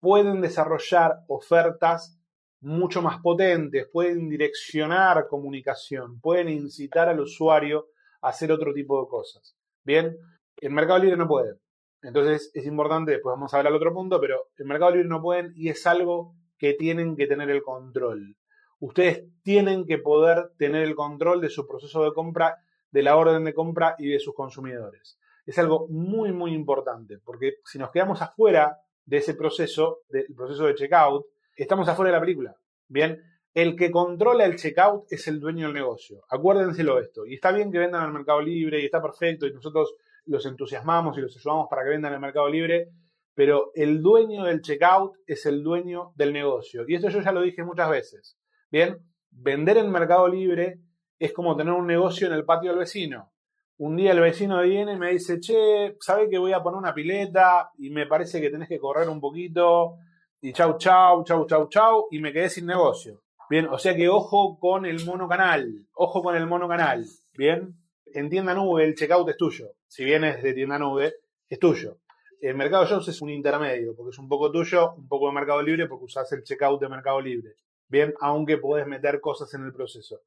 pueden 0.00 0.40
desarrollar 0.40 1.14
ofertas 1.28 2.18
mucho 2.62 3.02
más 3.02 3.20
potentes, 3.20 3.86
pueden 3.92 4.30
direccionar 4.30 5.26
comunicación, 5.28 6.22
pueden 6.22 6.48
incitar 6.48 7.10
al 7.10 7.20
usuario 7.20 7.88
a 8.22 8.30
hacer 8.30 8.50
otro 8.50 8.72
tipo 8.72 8.98
de 8.98 9.08
cosas. 9.08 9.54
Bien, 9.84 10.16
en 10.56 10.72
Mercado 10.72 11.00
Libre 11.00 11.18
no 11.18 11.28
pueden. 11.28 11.60
Entonces 12.00 12.50
es 12.54 12.64
importante, 12.64 13.12
después 13.12 13.34
vamos 13.34 13.52
a 13.52 13.58
hablar 13.58 13.74
al 13.74 13.76
otro 13.76 13.92
punto, 13.92 14.18
pero 14.18 14.48
en 14.56 14.68
Mercado 14.68 14.92
Libre 14.92 15.10
no 15.10 15.20
pueden 15.20 15.52
y 15.54 15.68
es 15.68 15.86
algo 15.86 16.34
que 16.56 16.72
tienen 16.72 17.14
que 17.14 17.26
tener 17.26 17.50
el 17.50 17.62
control. 17.62 18.34
Ustedes 18.80 19.26
tienen 19.42 19.84
que 19.84 19.98
poder 19.98 20.52
tener 20.56 20.82
el 20.82 20.94
control 20.94 21.42
de 21.42 21.50
su 21.50 21.66
proceso 21.66 22.04
de 22.04 22.14
compra, 22.14 22.56
de 22.90 23.02
la 23.02 23.16
orden 23.16 23.44
de 23.44 23.54
compra 23.54 23.94
y 23.98 24.08
de 24.08 24.18
sus 24.18 24.34
consumidores. 24.34 25.18
Es 25.44 25.58
algo 25.58 25.86
muy, 25.88 26.32
muy 26.32 26.52
importante, 26.52 27.18
porque 27.18 27.56
si 27.64 27.78
nos 27.78 27.90
quedamos 27.90 28.20
afuera 28.22 28.78
de 29.04 29.18
ese 29.18 29.34
proceso, 29.34 30.00
del 30.08 30.26
proceso 30.34 30.66
de 30.66 30.74
checkout, 30.74 31.26
estamos 31.54 31.88
afuera 31.88 32.10
de 32.10 32.16
la 32.16 32.20
película. 32.20 32.56
Bien, 32.88 33.22
el 33.54 33.74
que 33.74 33.90
controla 33.90 34.44
el 34.44 34.56
checkout 34.56 35.06
es 35.10 35.26
el 35.28 35.40
dueño 35.40 35.66
del 35.66 35.74
negocio. 35.74 36.24
Acuérdenselo 36.28 36.98
esto. 36.98 37.24
Y 37.26 37.34
está 37.34 37.52
bien 37.52 37.72
que 37.72 37.78
vendan 37.78 38.02
al 38.02 38.12
mercado 38.12 38.42
libre 38.42 38.80
y 38.80 38.84
está 38.84 39.00
perfecto 39.00 39.46
y 39.46 39.52
nosotros 39.52 39.94
los 40.26 40.44
entusiasmamos 40.44 41.16
y 41.16 41.20
los 41.20 41.36
ayudamos 41.36 41.68
para 41.70 41.84
que 41.84 41.90
vendan 41.90 42.12
al 42.12 42.20
mercado 42.20 42.48
libre, 42.48 42.90
pero 43.34 43.70
el 43.74 44.02
dueño 44.02 44.44
del 44.44 44.60
checkout 44.60 45.16
es 45.26 45.46
el 45.46 45.62
dueño 45.62 46.12
del 46.16 46.32
negocio. 46.32 46.84
Y 46.86 46.96
esto 46.96 47.08
yo 47.08 47.20
ya 47.20 47.32
lo 47.32 47.42
dije 47.42 47.62
muchas 47.62 47.88
veces. 47.88 48.38
Bien, 48.70 48.98
vender 49.30 49.78
en 49.78 49.90
mercado 49.90 50.28
libre 50.28 50.80
es 51.18 51.32
como 51.32 51.56
tener 51.56 51.72
un 51.72 51.86
negocio 51.86 52.26
en 52.26 52.34
el 52.34 52.44
patio 52.44 52.70
del 52.70 52.80
vecino. 52.80 53.32
Un 53.78 53.96
día 53.96 54.12
el 54.12 54.20
vecino 54.20 54.62
viene 54.62 54.94
y 54.94 54.96
me 54.96 55.12
dice, 55.12 55.38
che, 55.38 55.96
¿sabe 56.00 56.30
que 56.30 56.38
voy 56.38 56.52
a 56.52 56.62
poner 56.62 56.78
una 56.78 56.94
pileta? 56.94 57.70
Y 57.78 57.90
me 57.90 58.06
parece 58.06 58.40
que 58.40 58.50
tenés 58.50 58.68
que 58.68 58.78
correr 58.78 59.08
un 59.08 59.20
poquito. 59.20 59.98
Y 60.40 60.52
chau, 60.52 60.78
chau, 60.78 61.24
chau, 61.24 61.46
chau, 61.46 61.68
chau. 61.68 62.06
Y 62.10 62.18
me 62.18 62.32
quedé 62.32 62.48
sin 62.48 62.66
negocio. 62.66 63.22
Bien, 63.50 63.68
o 63.68 63.78
sea 63.78 63.94
que 63.94 64.08
ojo 64.08 64.58
con 64.58 64.86
el 64.86 65.04
monocanal. 65.04 65.86
Ojo 65.94 66.22
con 66.22 66.36
el 66.36 66.46
monocanal. 66.46 67.04
Bien, 67.36 67.74
en 68.06 68.30
tienda 68.30 68.54
nube 68.54 68.84
el 68.84 68.94
checkout 68.94 69.28
es 69.28 69.36
tuyo. 69.36 69.72
Si 69.86 70.04
vienes 70.04 70.42
de 70.42 70.54
tienda 70.54 70.78
nube, 70.78 71.14
es 71.48 71.58
tuyo. 71.58 71.98
El 72.40 72.56
Mercado 72.56 72.86
Shops 72.86 73.08
es 73.08 73.22
un 73.22 73.30
intermedio, 73.30 73.94
porque 73.94 74.10
es 74.10 74.18
un 74.18 74.28
poco 74.28 74.50
tuyo, 74.50 74.94
un 74.94 75.08
poco 75.08 75.28
de 75.28 75.34
Mercado 75.34 75.62
Libre, 75.62 75.86
porque 75.86 76.04
usas 76.04 76.30
el 76.32 76.42
checkout 76.42 76.80
de 76.80 76.88
Mercado 76.88 77.20
Libre. 77.20 77.54
Bien, 77.88 78.14
aunque 78.20 78.58
podés 78.58 78.86
meter 78.86 79.20
cosas 79.20 79.52
en 79.54 79.64
el 79.64 79.72
proceso. 79.72 80.20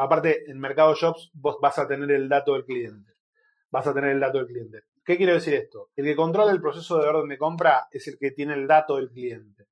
Aparte, 0.00 0.50
en 0.50 0.58
Mercado 0.58 0.94
Shops 0.94 1.30
vos 1.34 1.58
vas 1.60 1.78
a 1.78 1.86
tener 1.86 2.10
el 2.10 2.28
dato 2.28 2.54
del 2.54 2.64
cliente. 2.64 3.14
Vas 3.70 3.86
a 3.86 3.94
tener 3.94 4.10
el 4.10 4.20
dato 4.20 4.38
del 4.38 4.46
cliente. 4.46 4.82
¿Qué 5.04 5.16
quiere 5.16 5.34
decir 5.34 5.54
esto? 5.54 5.90
El 5.94 6.04
que 6.04 6.16
controla 6.16 6.50
el 6.50 6.60
proceso 6.60 6.98
de 6.98 7.08
orden 7.08 7.28
de 7.28 7.38
compra 7.38 7.86
es 7.90 8.08
el 8.08 8.18
que 8.18 8.32
tiene 8.32 8.54
el 8.54 8.66
dato 8.66 8.96
del 8.96 9.10
cliente. 9.10 9.68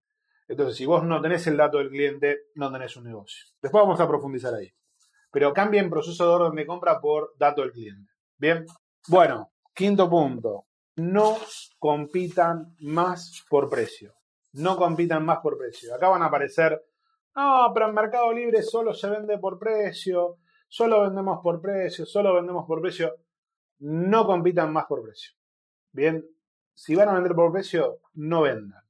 Entonces, 0.46 0.76
si 0.76 0.86
vos 0.86 1.02
no 1.04 1.20
tenés 1.20 1.46
el 1.46 1.56
dato 1.56 1.78
del 1.78 1.88
cliente, 1.88 2.46
no 2.54 2.70
tenés 2.70 2.96
un 2.96 3.04
negocio. 3.04 3.44
Después 3.60 3.82
vamos 3.82 3.98
a 4.00 4.06
profundizar 4.06 4.54
ahí. 4.54 4.72
Pero 5.32 5.52
cambien 5.52 5.90
proceso 5.90 6.24
de 6.24 6.34
orden 6.34 6.54
de 6.54 6.66
compra 6.66 7.00
por 7.00 7.34
dato 7.36 7.62
del 7.62 7.72
cliente. 7.72 8.12
Bien. 8.36 8.64
Bueno, 9.08 9.52
quinto 9.74 10.08
punto. 10.08 10.66
No 10.96 11.36
compitan 11.78 12.76
más 12.80 13.44
por 13.48 13.68
precio. 13.68 14.14
No 14.52 14.76
compitan 14.76 15.24
más 15.24 15.38
por 15.38 15.58
precio. 15.58 15.92
Acá 15.94 16.08
van 16.08 16.22
a 16.22 16.26
aparecer 16.26 16.80
no, 17.36 17.70
pero 17.74 17.88
en 17.88 17.94
Mercado 17.94 18.32
Libre 18.32 18.62
solo 18.62 18.94
se 18.94 19.08
vende 19.08 19.38
por 19.38 19.58
precio, 19.58 20.38
solo 20.68 21.02
vendemos 21.02 21.40
por 21.42 21.60
precio, 21.60 22.06
solo 22.06 22.34
vendemos 22.34 22.64
por 22.66 22.80
precio. 22.80 23.14
No 23.80 24.26
compitan 24.26 24.72
más 24.72 24.86
por 24.86 25.02
precio. 25.02 25.32
Bien, 25.92 26.24
si 26.74 26.94
van 26.94 27.08
a 27.08 27.14
vender 27.14 27.34
por 27.34 27.52
precio, 27.52 28.00
no 28.14 28.42
vendan. 28.42 28.82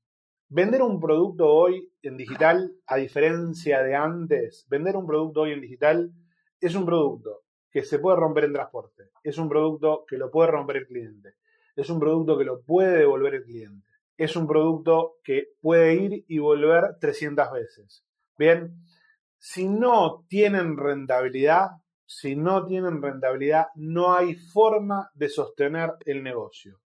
Vender 0.48 0.82
un 0.82 1.00
producto 1.00 1.48
hoy 1.52 1.92
en 2.02 2.16
digital, 2.16 2.72
a 2.86 2.96
diferencia 2.96 3.82
de 3.82 3.94
antes, 3.94 4.66
vender 4.68 4.96
un 4.96 5.06
producto 5.06 5.42
hoy 5.42 5.52
en 5.52 5.60
digital 5.60 6.12
es 6.60 6.74
un 6.74 6.86
producto 6.86 7.42
que 7.70 7.82
se 7.82 7.98
puede 7.98 8.16
romper 8.18 8.44
en 8.44 8.52
transporte, 8.52 9.10
es 9.22 9.36
un 9.36 9.48
producto 9.48 10.04
que 10.06 10.16
lo 10.16 10.30
puede 10.30 10.50
romper 10.50 10.76
el 10.76 10.86
cliente, 10.86 11.34
es 11.74 11.90
un 11.90 11.98
producto 11.98 12.38
que 12.38 12.44
lo 12.44 12.62
puede 12.62 12.98
devolver 12.98 13.34
el 13.34 13.44
cliente, 13.44 13.88
es 14.16 14.36
un 14.36 14.46
producto 14.46 15.16
que 15.24 15.48
puede 15.60 15.94
ir 15.94 16.24
y 16.28 16.38
volver 16.38 16.98
300 17.00 17.50
veces. 17.50 18.04
Bien, 18.36 18.76
si 19.38 19.68
no 19.68 20.24
tienen 20.28 20.76
rentabilidad, 20.76 21.68
si 22.06 22.36
no 22.36 22.66
tienen 22.66 23.00
rentabilidad, 23.00 23.66
no 23.76 24.14
hay 24.14 24.34
forma 24.34 25.10
de 25.14 25.28
sostener 25.28 25.92
el 26.04 26.22
negocio. 26.22 26.80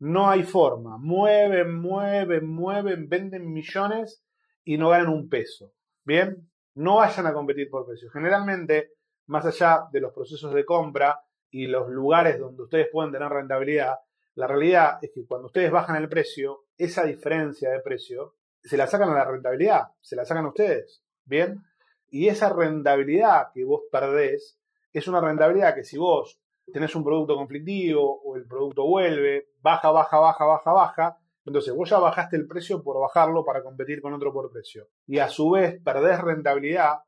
No 0.00 0.28
hay 0.28 0.42
forma. 0.42 0.96
Mueven, 0.98 1.74
mueven, 1.74 2.46
mueven, 2.46 3.08
venden 3.08 3.52
millones 3.52 4.24
y 4.64 4.78
no 4.78 4.90
ganan 4.90 5.08
un 5.08 5.28
peso. 5.28 5.72
Bien, 6.04 6.50
no 6.74 6.96
vayan 6.96 7.26
a 7.26 7.32
competir 7.32 7.68
por 7.68 7.86
precios. 7.86 8.12
Generalmente, 8.12 8.92
más 9.26 9.44
allá 9.46 9.86
de 9.92 10.00
los 10.00 10.12
procesos 10.12 10.52
de 10.54 10.64
compra 10.64 11.20
y 11.50 11.66
los 11.66 11.88
lugares 11.88 12.38
donde 12.38 12.62
ustedes 12.62 12.88
pueden 12.90 13.12
tener 13.12 13.28
rentabilidad, 13.28 13.96
la 14.34 14.46
realidad 14.46 14.98
es 15.02 15.10
que 15.14 15.26
cuando 15.26 15.46
ustedes 15.46 15.70
bajan 15.70 15.96
el 15.96 16.08
precio, 16.08 16.64
esa 16.78 17.04
diferencia 17.04 17.70
de 17.70 17.80
precio 17.80 18.36
se 18.62 18.76
la 18.76 18.86
sacan 18.86 19.10
a 19.10 19.14
la 19.14 19.24
rentabilidad, 19.24 19.88
se 20.00 20.16
la 20.16 20.24
sacan 20.24 20.44
a 20.44 20.48
ustedes. 20.48 21.02
¿Bien? 21.24 21.62
Y 22.10 22.28
esa 22.28 22.52
rentabilidad 22.52 23.52
que 23.54 23.64
vos 23.64 23.82
perdés 23.90 24.58
es 24.92 25.06
una 25.06 25.20
rentabilidad 25.20 25.74
que 25.74 25.84
si 25.84 25.96
vos 25.96 26.40
tenés 26.72 26.94
un 26.94 27.04
producto 27.04 27.36
conflictivo 27.36 28.20
o 28.22 28.36
el 28.36 28.46
producto 28.46 28.86
vuelve, 28.86 29.48
baja, 29.60 29.90
baja, 29.90 30.18
baja, 30.18 30.44
baja, 30.44 30.72
baja, 30.72 31.18
entonces 31.44 31.74
vos 31.74 31.88
ya 31.88 31.98
bajaste 31.98 32.36
el 32.36 32.46
precio 32.46 32.82
por 32.82 33.00
bajarlo 33.00 33.44
para 33.44 33.62
competir 33.62 34.00
con 34.02 34.12
otro 34.12 34.32
por 34.32 34.50
precio. 34.52 34.88
Y 35.06 35.18
a 35.18 35.28
su 35.28 35.50
vez 35.50 35.80
perdés 35.82 36.20
rentabilidad. 36.20 36.98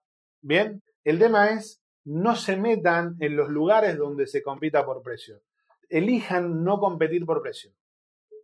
Bien, 0.41 0.83
el 1.05 1.19
tema 1.19 1.51
es 1.51 1.83
no 2.05 2.35
se 2.35 2.57
metan 2.57 3.17
en 3.21 3.37
los 3.37 3.49
lugares 3.49 3.97
donde 3.97 4.27
se 4.27 4.43
compita 4.43 4.85
por 4.85 5.03
precio. 5.03 5.41
Elijan 5.89 6.65
no 6.65 6.79
competir 6.79 7.27
por 7.27 7.43
precio 7.43 7.73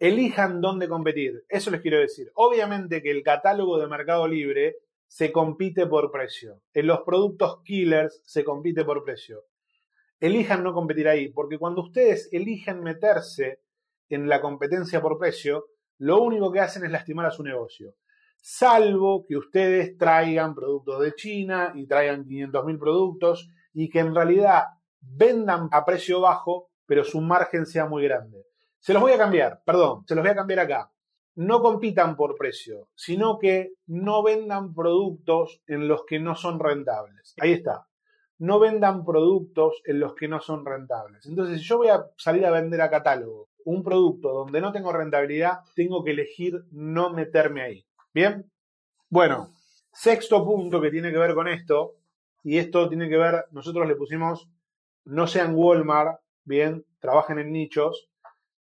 elijan 0.00 0.60
dónde 0.60 0.88
competir. 0.88 1.44
Eso 1.48 1.70
les 1.70 1.80
quiero 1.80 1.98
decir. 1.98 2.30
Obviamente 2.34 3.02
que 3.02 3.10
el 3.10 3.22
catálogo 3.22 3.78
de 3.78 3.86
Mercado 3.86 4.26
Libre 4.26 4.76
se 5.06 5.32
compite 5.32 5.86
por 5.86 6.10
precio. 6.10 6.60
En 6.72 6.86
los 6.86 7.00
productos 7.00 7.62
killers 7.64 8.22
se 8.24 8.44
compite 8.44 8.84
por 8.84 9.04
precio. 9.04 9.44
Elijan 10.20 10.62
no 10.62 10.74
competir 10.74 11.08
ahí, 11.08 11.28
porque 11.28 11.58
cuando 11.58 11.82
ustedes 11.82 12.28
eligen 12.32 12.82
meterse 12.82 13.60
en 14.08 14.28
la 14.28 14.40
competencia 14.40 15.00
por 15.00 15.18
precio, 15.18 15.66
lo 15.98 16.20
único 16.22 16.52
que 16.52 16.60
hacen 16.60 16.84
es 16.84 16.90
lastimar 16.90 17.26
a 17.26 17.30
su 17.30 17.42
negocio. 17.42 17.94
Salvo 18.40 19.24
que 19.26 19.36
ustedes 19.36 19.96
traigan 19.96 20.54
productos 20.54 21.00
de 21.00 21.14
China 21.14 21.72
y 21.74 21.86
traigan 21.86 22.24
500.000 22.24 22.78
productos 22.78 23.48
y 23.72 23.88
que 23.88 24.00
en 24.00 24.14
realidad 24.14 24.64
vendan 25.00 25.68
a 25.72 25.84
precio 25.84 26.20
bajo, 26.20 26.70
pero 26.86 27.04
su 27.04 27.20
margen 27.20 27.66
sea 27.66 27.86
muy 27.86 28.04
grande. 28.04 28.44
Se 28.80 28.92
los 28.92 29.02
voy 29.02 29.12
a 29.12 29.18
cambiar, 29.18 29.62
perdón, 29.64 30.04
se 30.06 30.14
los 30.14 30.22
voy 30.22 30.30
a 30.30 30.36
cambiar 30.36 30.60
acá. 30.60 30.90
No 31.36 31.60
compitan 31.62 32.16
por 32.16 32.36
precio, 32.36 32.88
sino 32.94 33.38
que 33.38 33.74
no 33.86 34.22
vendan 34.22 34.74
productos 34.74 35.62
en 35.66 35.86
los 35.86 36.04
que 36.04 36.18
no 36.18 36.34
son 36.34 36.58
rentables. 36.58 37.34
Ahí 37.40 37.52
está. 37.52 37.86
No 38.38 38.58
vendan 38.58 39.04
productos 39.04 39.80
en 39.84 40.00
los 40.00 40.14
que 40.14 40.28
no 40.28 40.40
son 40.40 40.64
rentables. 40.64 41.26
Entonces, 41.26 41.58
si 41.58 41.64
yo 41.64 41.78
voy 41.78 41.88
a 41.88 42.06
salir 42.16 42.44
a 42.46 42.50
vender 42.50 42.80
a 42.80 42.90
catálogo 42.90 43.48
un 43.64 43.82
producto 43.82 44.32
donde 44.32 44.60
no 44.60 44.72
tengo 44.72 44.92
rentabilidad, 44.92 45.60
tengo 45.74 46.02
que 46.02 46.12
elegir 46.12 46.64
no 46.70 47.10
meterme 47.10 47.62
ahí. 47.62 47.86
¿Bien? 48.14 48.50
Bueno, 49.10 49.50
sexto 49.92 50.44
punto 50.44 50.80
que 50.80 50.90
tiene 50.90 51.12
que 51.12 51.18
ver 51.18 51.34
con 51.34 51.48
esto, 51.48 51.96
y 52.42 52.58
esto 52.58 52.88
tiene 52.88 53.08
que 53.08 53.16
ver, 53.16 53.44
nosotros 53.50 53.86
le 53.86 53.94
pusimos, 53.94 54.48
no 55.04 55.26
sean 55.26 55.54
Walmart, 55.54 56.20
bien, 56.44 56.86
trabajen 56.98 57.38
en 57.38 57.52
nichos. 57.52 58.08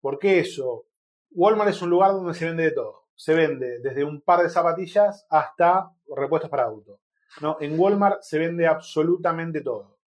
¿Por 0.05 0.19
qué 0.19 0.37
eso? 0.37 0.85
Walmart 1.31 1.71
es 1.71 1.81
un 1.81 1.89
lugar 1.89 2.11
donde 2.11 2.35
se 2.35 2.45
vende 2.45 2.65
de 2.65 2.73
todo. 2.73 3.07
Se 3.15 3.33
vende 3.33 3.79
desde 3.79 4.03
un 4.03 4.21
par 4.21 4.43
de 4.43 4.51
zapatillas 4.51 5.25
hasta 5.31 5.89
repuestos 6.15 6.47
para 6.51 6.65
auto. 6.65 6.99
¿no? 7.41 7.57
En 7.59 7.79
Walmart 7.79 8.21
se 8.21 8.37
vende 8.37 8.67
absolutamente 8.67 9.61
todo. 9.61 9.97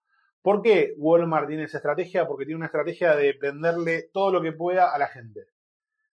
¿Por 0.40 0.62
qué 0.62 0.94
Walmart 0.98 1.48
tiene 1.48 1.64
esa 1.64 1.78
estrategia? 1.78 2.28
Porque 2.28 2.44
tiene 2.44 2.58
una 2.58 2.66
estrategia 2.66 3.16
de 3.16 3.32
venderle 3.42 4.08
todo 4.12 4.30
lo 4.30 4.40
que 4.40 4.52
pueda 4.52 4.94
a 4.94 4.98
la 5.00 5.08
gente. 5.08 5.46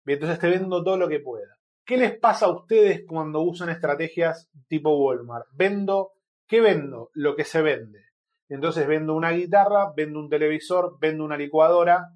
Bien, 0.06 0.18
entonces 0.18 0.38
te 0.38 0.52
vendo 0.52 0.84
todo 0.84 0.98
lo 0.98 1.10
que 1.10 1.20
pueda. 1.20 1.58
¿Qué 1.84 1.98
les 1.98 2.20
pasa 2.20 2.46
a 2.46 2.52
ustedes 2.52 3.04
cuando 3.08 3.42
usan 3.42 3.70
estrategias 3.70 4.48
tipo 4.68 4.96
Walmart? 4.96 5.48
Vendo, 5.54 6.12
¿qué 6.46 6.62
vendo? 6.62 7.10
Lo 7.14 7.36
que 7.36 7.46
se 7.46 7.64
vende. 7.64 8.06
Entonces 8.48 8.86
vendo 8.86 9.16
una 9.16 9.32
guitarra, 9.32 9.92
vendo 9.96 10.20
un 10.20 10.30
televisor, 10.30 11.00
vendo 11.00 11.26
una 11.26 11.36
licuadora, 11.36 12.12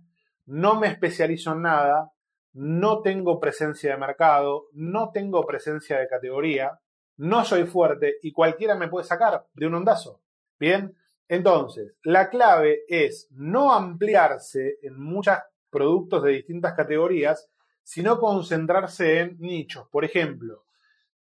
no 0.46 0.80
me 0.80 0.88
especializo 0.88 1.54
en 1.54 1.64
nada, 1.64 2.12
no 2.54 3.02
tengo 3.02 3.40
presencia 3.40 3.92
de 3.92 3.98
mercado, 3.98 4.68
no 4.74 5.12
tengo 5.12 5.46
presencia 5.46 6.00
de 6.00 6.08
categoría, 6.08 6.80
no 7.18 7.44
soy 7.44 7.66
fuerte 7.66 8.16
y 8.22 8.32
cualquiera 8.32 8.76
me 8.76 8.88
puede 8.88 9.06
sacar 9.06 9.46
de 9.54 9.68
un 9.68 9.76
ondazo. 9.76 10.22
Bien, 10.60 10.96
entonces, 11.28 11.96
la 12.04 12.30
clave 12.30 12.84
es 12.88 13.28
no 13.32 13.74
ampliarse 13.74 14.78
en 14.82 15.00
muchos 15.00 15.38
productos 15.70 16.24
de 16.24 16.32
distintas 16.32 16.74
categorías, 16.74 17.50
sino 17.84 18.20
concentrarse 18.20 19.20
en 19.20 19.38
nichos. 19.40 19.88
Por 19.90 20.06
ejemplo, 20.06 20.66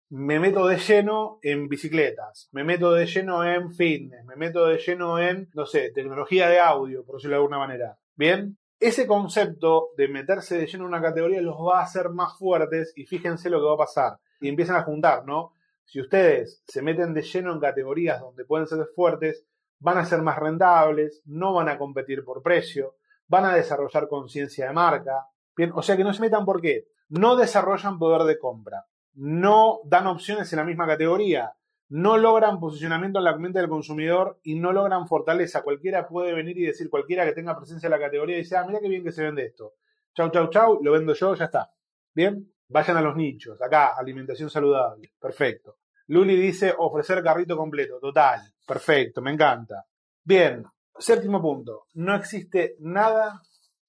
me 0.09 0.39
meto 0.39 0.67
de 0.67 0.77
lleno 0.77 1.39
en 1.41 1.67
bicicletas, 1.67 2.49
me 2.51 2.63
meto 2.63 2.93
de 2.93 3.05
lleno 3.05 3.43
en 3.43 3.71
fitness, 3.71 4.25
me 4.25 4.35
meto 4.35 4.65
de 4.65 4.77
lleno 4.77 5.19
en, 5.19 5.49
no 5.53 5.65
sé, 5.65 5.91
tecnología 5.91 6.49
de 6.49 6.59
audio, 6.59 7.05
por 7.05 7.15
decirlo 7.15 7.35
de 7.35 7.41
alguna 7.41 7.59
manera. 7.59 7.99
Bien, 8.15 8.57
ese 8.79 9.05
concepto 9.05 9.89
de 9.97 10.07
meterse 10.07 10.57
de 10.57 10.65
lleno 10.65 10.85
en 10.85 10.89
una 10.89 11.01
categoría 11.01 11.41
los 11.41 11.57
va 11.57 11.79
a 11.79 11.83
hacer 11.83 12.09
más 12.09 12.37
fuertes 12.37 12.93
y 12.95 13.05
fíjense 13.05 13.49
lo 13.49 13.59
que 13.59 13.65
va 13.65 13.73
a 13.73 13.85
pasar. 13.85 14.19
Y 14.39 14.47
empiezan 14.47 14.77
a 14.77 14.83
juntar, 14.83 15.25
¿no? 15.25 15.53
Si 15.83 15.99
ustedes 15.99 16.63
se 16.65 16.81
meten 16.81 17.13
de 17.13 17.21
lleno 17.21 17.51
en 17.51 17.59
categorías 17.59 18.21
donde 18.21 18.45
pueden 18.45 18.67
ser 18.67 18.85
fuertes, 18.95 19.45
van 19.79 19.97
a 19.97 20.05
ser 20.05 20.21
más 20.21 20.37
rentables, 20.37 21.21
no 21.25 21.53
van 21.53 21.67
a 21.67 21.77
competir 21.77 22.23
por 22.23 22.41
precio, 22.41 22.95
van 23.27 23.45
a 23.45 23.55
desarrollar 23.55 24.07
conciencia 24.07 24.67
de 24.67 24.73
marca. 24.73 25.27
Bien, 25.55 25.71
o 25.73 25.81
sea 25.81 25.97
que 25.97 26.03
no 26.03 26.13
se 26.13 26.21
metan 26.21 26.45
por 26.45 26.61
qué. 26.61 26.87
No 27.09 27.35
desarrollan 27.35 27.97
poder 27.97 28.23
de 28.23 28.37
compra, 28.37 28.85
no 29.15 29.79
dan 29.83 30.07
opciones 30.07 30.51
en 30.53 30.57
la 30.57 30.63
misma 30.63 30.85
categoría, 30.85 31.53
no 31.89 32.17
logran 32.17 32.59
posicionamiento 32.59 33.17
en 33.17 33.25
la 33.25 33.35
mente 33.35 33.59
del 33.59 33.67
consumidor 33.67 34.39
y 34.43 34.55
no 34.55 34.71
logran 34.71 35.07
fortaleza. 35.07 35.63
Cualquiera 35.63 36.07
puede 36.07 36.33
venir 36.33 36.57
y 36.57 36.65
decir, 36.65 36.89
cualquiera 36.89 37.25
que 37.25 37.33
tenga 37.33 37.57
presencia 37.57 37.87
en 37.87 37.91
la 37.91 37.99
categoría, 37.99 38.37
dice, 38.37 38.57
ah, 38.57 38.63
mira 38.65 38.79
qué 38.79 38.87
bien 38.87 39.03
que 39.03 39.11
se 39.11 39.23
vende 39.23 39.45
esto. 39.45 39.73
Chau, 40.15 40.29
chau, 40.29 40.49
chau, 40.49 40.79
lo 40.83 40.91
vendo 40.91 41.13
yo, 41.13 41.33
ya 41.33 41.45
está. 41.45 41.71
Bien, 42.13 42.53
vayan 42.67 42.97
a 42.97 43.01
los 43.01 43.15
nichos. 43.15 43.59
Acá, 43.61 43.95
alimentación 43.97 44.49
saludable. 44.49 45.13
Perfecto. 45.19 45.77
Luli 46.07 46.35
dice, 46.35 46.73
ofrecer 46.77 47.23
carrito 47.23 47.57
completo. 47.57 47.99
Total. 47.99 48.41
Perfecto, 48.65 49.21
me 49.21 49.31
encanta. 49.31 49.85
Bien, 50.23 50.63
séptimo 50.97 51.41
punto. 51.41 51.87
No 51.95 52.15
existe 52.15 52.75
nada 52.79 53.41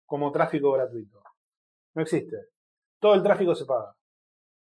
como 0.06 0.32
tráfico 0.32 0.72
gratuito. 0.72 1.22
No 1.94 2.02
existe. 2.02 2.36
Todo 2.98 3.14
el 3.14 3.22
tráfico 3.22 3.54
se 3.54 3.66
paga. 3.66 3.94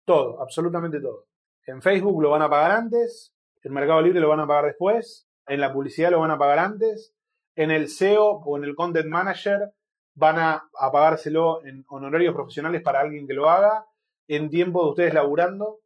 Todo, 0.03 0.41
absolutamente 0.41 0.99
todo. 0.99 1.27
En 1.65 1.81
Facebook 1.81 2.21
lo 2.21 2.31
van 2.31 2.41
a 2.41 2.49
pagar 2.49 2.71
antes, 2.71 3.33
en 3.61 3.73
Mercado 3.73 4.01
Libre 4.01 4.19
lo 4.19 4.29
van 4.29 4.41
a 4.41 4.47
pagar 4.47 4.65
después, 4.65 5.27
en 5.47 5.61
la 5.61 5.71
publicidad 5.71 6.11
lo 6.11 6.19
van 6.19 6.31
a 6.31 6.37
pagar 6.37 6.59
antes, 6.59 7.13
en 7.55 7.71
el 7.71 7.87
SEO 7.87 8.41
o 8.45 8.57
en 8.57 8.63
el 8.63 8.75
Content 8.75 9.07
Manager 9.07 9.71
van 10.15 10.39
a, 10.39 10.69
pagárselo 10.91 11.65
en 11.65 11.85
honorarios 11.89 12.35
profesionales 12.35 12.81
para 12.81 12.99
alguien 12.99 13.27
que 13.27 13.33
lo 13.33 13.49
haga, 13.49 13.85
en 14.27 14.49
tiempo 14.49 14.83
de 14.83 14.89
ustedes 14.89 15.13
laburando. 15.13 15.79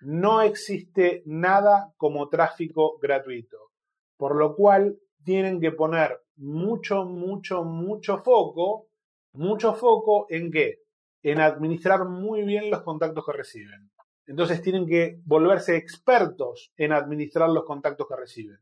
No 0.00 0.42
existe 0.42 1.22
nada 1.26 1.92
como 1.96 2.28
tráfico 2.28 2.98
gratuito, 3.00 3.70
por 4.16 4.36
lo 4.36 4.54
cual 4.56 4.98
tienen 5.24 5.60
que 5.60 5.72
poner 5.72 6.20
mucho, 6.36 7.04
mucho, 7.04 7.64
mucho 7.64 8.18
foco, 8.18 8.88
mucho 9.32 9.74
foco 9.74 10.26
en 10.28 10.50
qué? 10.50 10.78
En 11.22 11.40
administrar 11.40 12.04
muy 12.04 12.42
bien 12.42 12.68
los 12.68 12.82
contactos 12.82 13.24
que 13.24 13.32
reciben. 13.32 13.91
Entonces 14.26 14.62
tienen 14.62 14.86
que 14.86 15.18
volverse 15.24 15.76
expertos 15.76 16.72
en 16.76 16.92
administrar 16.92 17.48
los 17.48 17.64
contactos 17.64 18.06
que 18.06 18.16
reciben. 18.16 18.58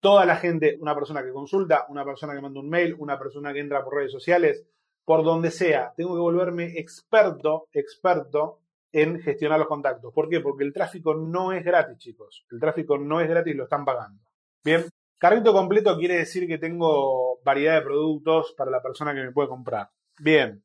Toda 0.00 0.24
la 0.24 0.36
gente, 0.36 0.76
una 0.80 0.94
persona 0.94 1.22
que 1.22 1.32
consulta, 1.32 1.86
una 1.88 2.04
persona 2.04 2.34
que 2.34 2.40
manda 2.40 2.60
un 2.60 2.68
mail, 2.68 2.96
una 2.98 3.18
persona 3.18 3.52
que 3.52 3.60
entra 3.60 3.84
por 3.84 3.94
redes 3.94 4.12
sociales, 4.12 4.64
por 5.04 5.24
donde 5.24 5.50
sea, 5.50 5.92
tengo 5.96 6.14
que 6.14 6.20
volverme 6.20 6.78
experto, 6.78 7.68
experto 7.72 8.60
en 8.92 9.20
gestionar 9.20 9.58
los 9.58 9.68
contactos. 9.68 10.12
¿Por 10.12 10.28
qué? 10.28 10.40
Porque 10.40 10.64
el 10.64 10.72
tráfico 10.72 11.14
no 11.14 11.52
es 11.52 11.64
gratis, 11.64 11.98
chicos. 11.98 12.44
El 12.50 12.60
tráfico 12.60 12.98
no 12.98 13.20
es 13.20 13.28
gratis, 13.28 13.56
lo 13.56 13.64
están 13.64 13.84
pagando. 13.84 14.22
Bien, 14.64 14.88
carrito 15.18 15.52
completo 15.52 15.96
quiere 15.96 16.16
decir 16.16 16.46
que 16.46 16.58
tengo 16.58 17.40
variedad 17.44 17.76
de 17.76 17.82
productos 17.82 18.54
para 18.56 18.70
la 18.70 18.82
persona 18.82 19.14
que 19.14 19.22
me 19.22 19.32
puede 19.32 19.48
comprar. 19.48 19.90
Bien, 20.18 20.62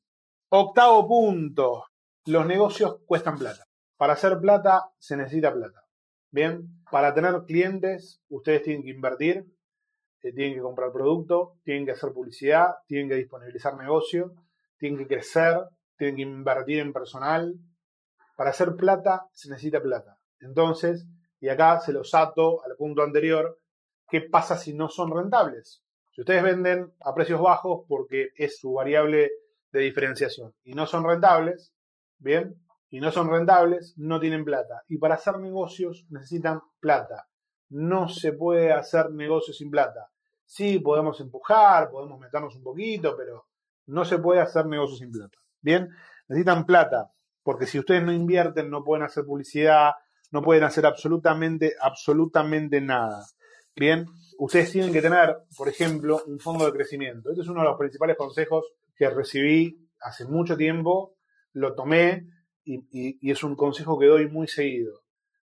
octavo 0.49 1.07
punto, 1.07 1.85
los 2.25 2.45
negocios 2.45 2.97
cuestan 3.05 3.37
plata. 3.37 3.66
Para 3.97 4.13
hacer 4.13 4.39
plata 4.39 4.89
se 4.99 5.17
necesita 5.17 5.51
plata. 5.51 5.83
Bien, 6.31 6.67
para 6.91 7.13
tener 7.13 7.43
clientes 7.45 8.21
ustedes 8.29 8.63
tienen 8.63 8.83
que 8.83 8.91
invertir, 8.91 9.45
eh, 10.21 10.33
tienen 10.33 10.55
que 10.55 10.61
comprar 10.61 10.91
producto, 10.91 11.57
tienen 11.63 11.85
que 11.85 11.91
hacer 11.91 12.11
publicidad, 12.11 12.75
tienen 12.85 13.09
que 13.09 13.15
disponibilizar 13.15 13.75
negocio, 13.75 14.33
tienen 14.77 14.99
que 14.99 15.07
crecer, 15.07 15.57
tienen 15.97 16.15
que 16.15 16.21
invertir 16.21 16.79
en 16.79 16.93
personal. 16.93 17.55
Para 18.35 18.51
hacer 18.51 18.75
plata 18.75 19.27
se 19.33 19.49
necesita 19.49 19.81
plata. 19.81 20.19
Entonces, 20.39 21.07
y 21.39 21.49
acá 21.49 21.79
se 21.79 21.93
los 21.93 22.13
ato 22.13 22.63
al 22.63 22.75
punto 22.75 23.01
anterior, 23.01 23.59
¿qué 24.09 24.21
pasa 24.21 24.57
si 24.57 24.73
no 24.73 24.89
son 24.89 25.11
rentables? 25.15 25.83
Si 26.11 26.21
ustedes 26.21 26.43
venden 26.43 26.93
a 27.01 27.13
precios 27.13 27.41
bajos 27.41 27.85
porque 27.87 28.29
es 28.35 28.59
su 28.59 28.73
variable 28.73 29.31
de 29.71 29.79
diferenciación 29.81 30.53
y 30.63 30.73
no 30.73 30.85
son 30.85 31.03
rentables, 31.03 31.73
bien, 32.17 32.55
y 32.89 32.99
no 32.99 33.11
son 33.11 33.29
rentables, 33.29 33.93
no 33.97 34.19
tienen 34.19 34.45
plata. 34.45 34.83
Y 34.87 34.97
para 34.97 35.15
hacer 35.15 35.39
negocios 35.39 36.05
necesitan 36.09 36.61
plata. 36.79 37.27
No 37.69 38.07
se 38.07 38.33
puede 38.33 38.71
hacer 38.71 39.11
negocios 39.11 39.57
sin 39.57 39.69
plata. 39.69 40.09
Sí, 40.45 40.79
podemos 40.79 41.19
empujar, 41.19 41.89
podemos 41.89 42.19
meternos 42.19 42.55
un 42.55 42.63
poquito, 42.63 43.15
pero 43.17 43.47
no 43.87 44.05
se 44.05 44.19
puede 44.19 44.39
hacer 44.39 44.65
negocios 44.65 44.99
sin 44.99 45.11
plata. 45.11 45.37
Bien, 45.61 45.89
necesitan 46.29 46.65
plata, 46.65 47.09
porque 47.43 47.65
si 47.65 47.79
ustedes 47.79 48.03
no 48.03 48.13
invierten, 48.13 48.69
no 48.69 48.83
pueden 48.83 49.03
hacer 49.05 49.25
publicidad, 49.25 49.91
no 50.31 50.41
pueden 50.41 50.63
hacer 50.63 50.85
absolutamente, 50.85 51.73
absolutamente 51.81 52.79
nada. 52.79 53.25
Bien, 53.75 54.05
ustedes 54.39 54.71
tienen 54.71 54.93
que 54.93 55.01
tener, 55.01 55.37
por 55.55 55.67
ejemplo, 55.67 56.21
un 56.25 56.39
fondo 56.39 56.65
de 56.65 56.71
crecimiento. 56.71 57.29
Este 57.29 57.41
es 57.41 57.47
uno 57.47 57.61
de 57.61 57.67
los 57.67 57.77
principales 57.77 58.17
consejos 58.17 58.65
que 58.95 59.09
recibí 59.09 59.87
hace 59.99 60.25
mucho 60.25 60.55
tiempo, 60.57 61.15
lo 61.53 61.75
tomé, 61.75 62.27
y, 62.67 63.31
es 63.31 63.43
un 63.43 63.55
consejo 63.55 63.97
que 63.97 64.07
doy 64.07 64.27
muy 64.27 64.47
seguido. 64.47 65.01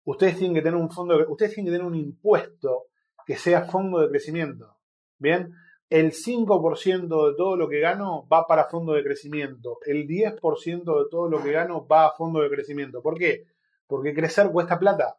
Ustedes 0.05 0.37
tienen 0.37 0.55
que 0.55 0.63
tener 0.63 0.81
un 0.81 0.91
fondo, 0.91 1.17
ustedes 1.29 1.55
tienen 1.55 1.71
que 1.71 1.79
tener 1.79 1.87
un 1.87 1.97
impuesto 1.97 2.87
que 3.27 3.37
sea 3.37 3.65
fondo 3.65 4.01
de 4.01 4.09
crecimiento. 4.09 4.79
Bien, 5.19 5.53
el 5.91 6.13
5% 6.13 7.31
de 7.31 7.37
todo 7.37 7.57
lo 7.57 7.69
que 7.69 7.81
gano 7.81 8.27
va 8.33 8.47
para 8.47 8.69
fondo 8.69 8.95
de 8.95 9.03
crecimiento. 9.03 9.79
El 9.85 10.07
10% 10.07 10.39
de 10.85 11.11
todo 11.11 11.29
lo 11.29 11.43
que 11.43 11.53
gano 11.53 11.87
va 11.87 12.07
a 12.07 12.13
fondo 12.13 12.41
de 12.41 12.49
crecimiento. 12.49 13.03
¿Por 13.03 13.19
qué? 13.19 13.45
Porque 13.87 14.15
crecer 14.15 14.51
cuesta 14.51 14.79
plata. 14.79 15.19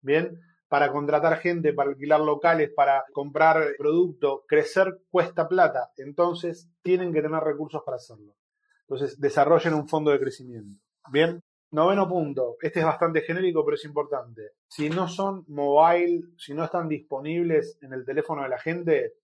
Bien, 0.00 0.38
para 0.68 0.92
contratar 0.92 1.38
gente, 1.38 1.72
para 1.72 1.90
alquilar 1.90 2.20
locales, 2.20 2.70
para 2.74 3.04
comprar 3.12 3.74
productos, 3.78 4.40
crecer 4.46 5.00
cuesta 5.10 5.48
plata. 5.48 5.90
Entonces, 5.96 6.68
tienen 6.82 7.12
que 7.12 7.22
tener 7.22 7.40
recursos 7.42 7.82
para 7.84 7.96
hacerlo. 7.96 8.34
Entonces, 8.82 9.18
desarrollen 9.18 9.74
un 9.74 9.88
fondo 9.88 10.10
de 10.10 10.20
crecimiento. 10.20 10.87
Bien, 11.10 11.42
noveno 11.70 12.06
punto. 12.06 12.56
Este 12.60 12.80
es 12.80 12.84
bastante 12.84 13.22
genérico, 13.22 13.64
pero 13.64 13.76
es 13.76 13.84
importante. 13.84 14.52
Si 14.66 14.90
no 14.90 15.08
son 15.08 15.44
mobile, 15.48 16.22
si 16.36 16.52
no 16.52 16.64
están 16.64 16.88
disponibles 16.88 17.78
en 17.80 17.94
el 17.94 18.04
teléfono 18.04 18.42
de 18.42 18.48
la 18.50 18.58
gente, 18.58 19.14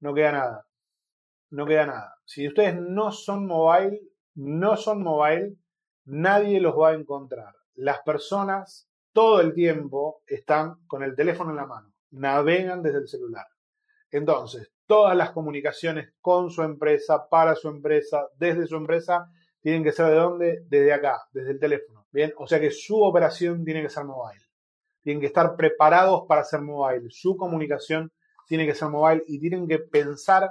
no 0.00 0.14
queda 0.14 0.32
nada. 0.32 0.66
No 1.50 1.66
queda 1.66 1.86
nada. 1.86 2.14
Si 2.24 2.48
ustedes 2.48 2.74
no 2.80 3.12
son 3.12 3.46
mobile, 3.46 4.00
no 4.36 4.76
son 4.76 5.02
mobile, 5.02 5.56
nadie 6.06 6.60
los 6.60 6.74
va 6.74 6.90
a 6.90 6.94
encontrar. 6.94 7.54
Las 7.74 8.00
personas 8.00 8.88
todo 9.12 9.40
el 9.40 9.52
tiempo 9.52 10.22
están 10.26 10.86
con 10.86 11.02
el 11.02 11.14
teléfono 11.14 11.50
en 11.50 11.56
la 11.56 11.66
mano, 11.66 11.92
navegan 12.10 12.82
desde 12.82 12.98
el 12.98 13.08
celular. 13.08 13.46
Entonces, 14.10 14.72
todas 14.86 15.16
las 15.16 15.30
comunicaciones 15.32 16.14
con 16.20 16.50
su 16.50 16.62
empresa, 16.62 17.28
para 17.28 17.54
su 17.54 17.68
empresa, 17.68 18.28
desde 18.36 18.66
su 18.66 18.76
empresa, 18.76 19.30
tienen 19.64 19.82
que 19.82 19.92
ser 19.92 20.08
de 20.08 20.16
dónde? 20.16 20.62
Desde 20.68 20.92
acá, 20.92 21.22
desde 21.32 21.52
el 21.52 21.58
teléfono. 21.58 22.06
Bien, 22.12 22.34
o 22.36 22.46
sea 22.46 22.60
que 22.60 22.70
su 22.70 23.02
operación 23.02 23.64
tiene 23.64 23.80
que 23.80 23.88
ser 23.88 24.04
mobile. 24.04 24.44
tienen 25.02 25.22
que 25.22 25.26
estar 25.28 25.56
preparados 25.56 26.24
para 26.28 26.44
ser 26.44 26.60
mobile. 26.60 27.08
Su 27.08 27.34
comunicación 27.34 28.12
tiene 28.46 28.66
que 28.66 28.74
ser 28.74 28.88
mobile 28.88 29.22
y 29.26 29.40
tienen 29.40 29.66
que 29.66 29.78
pensar 29.78 30.50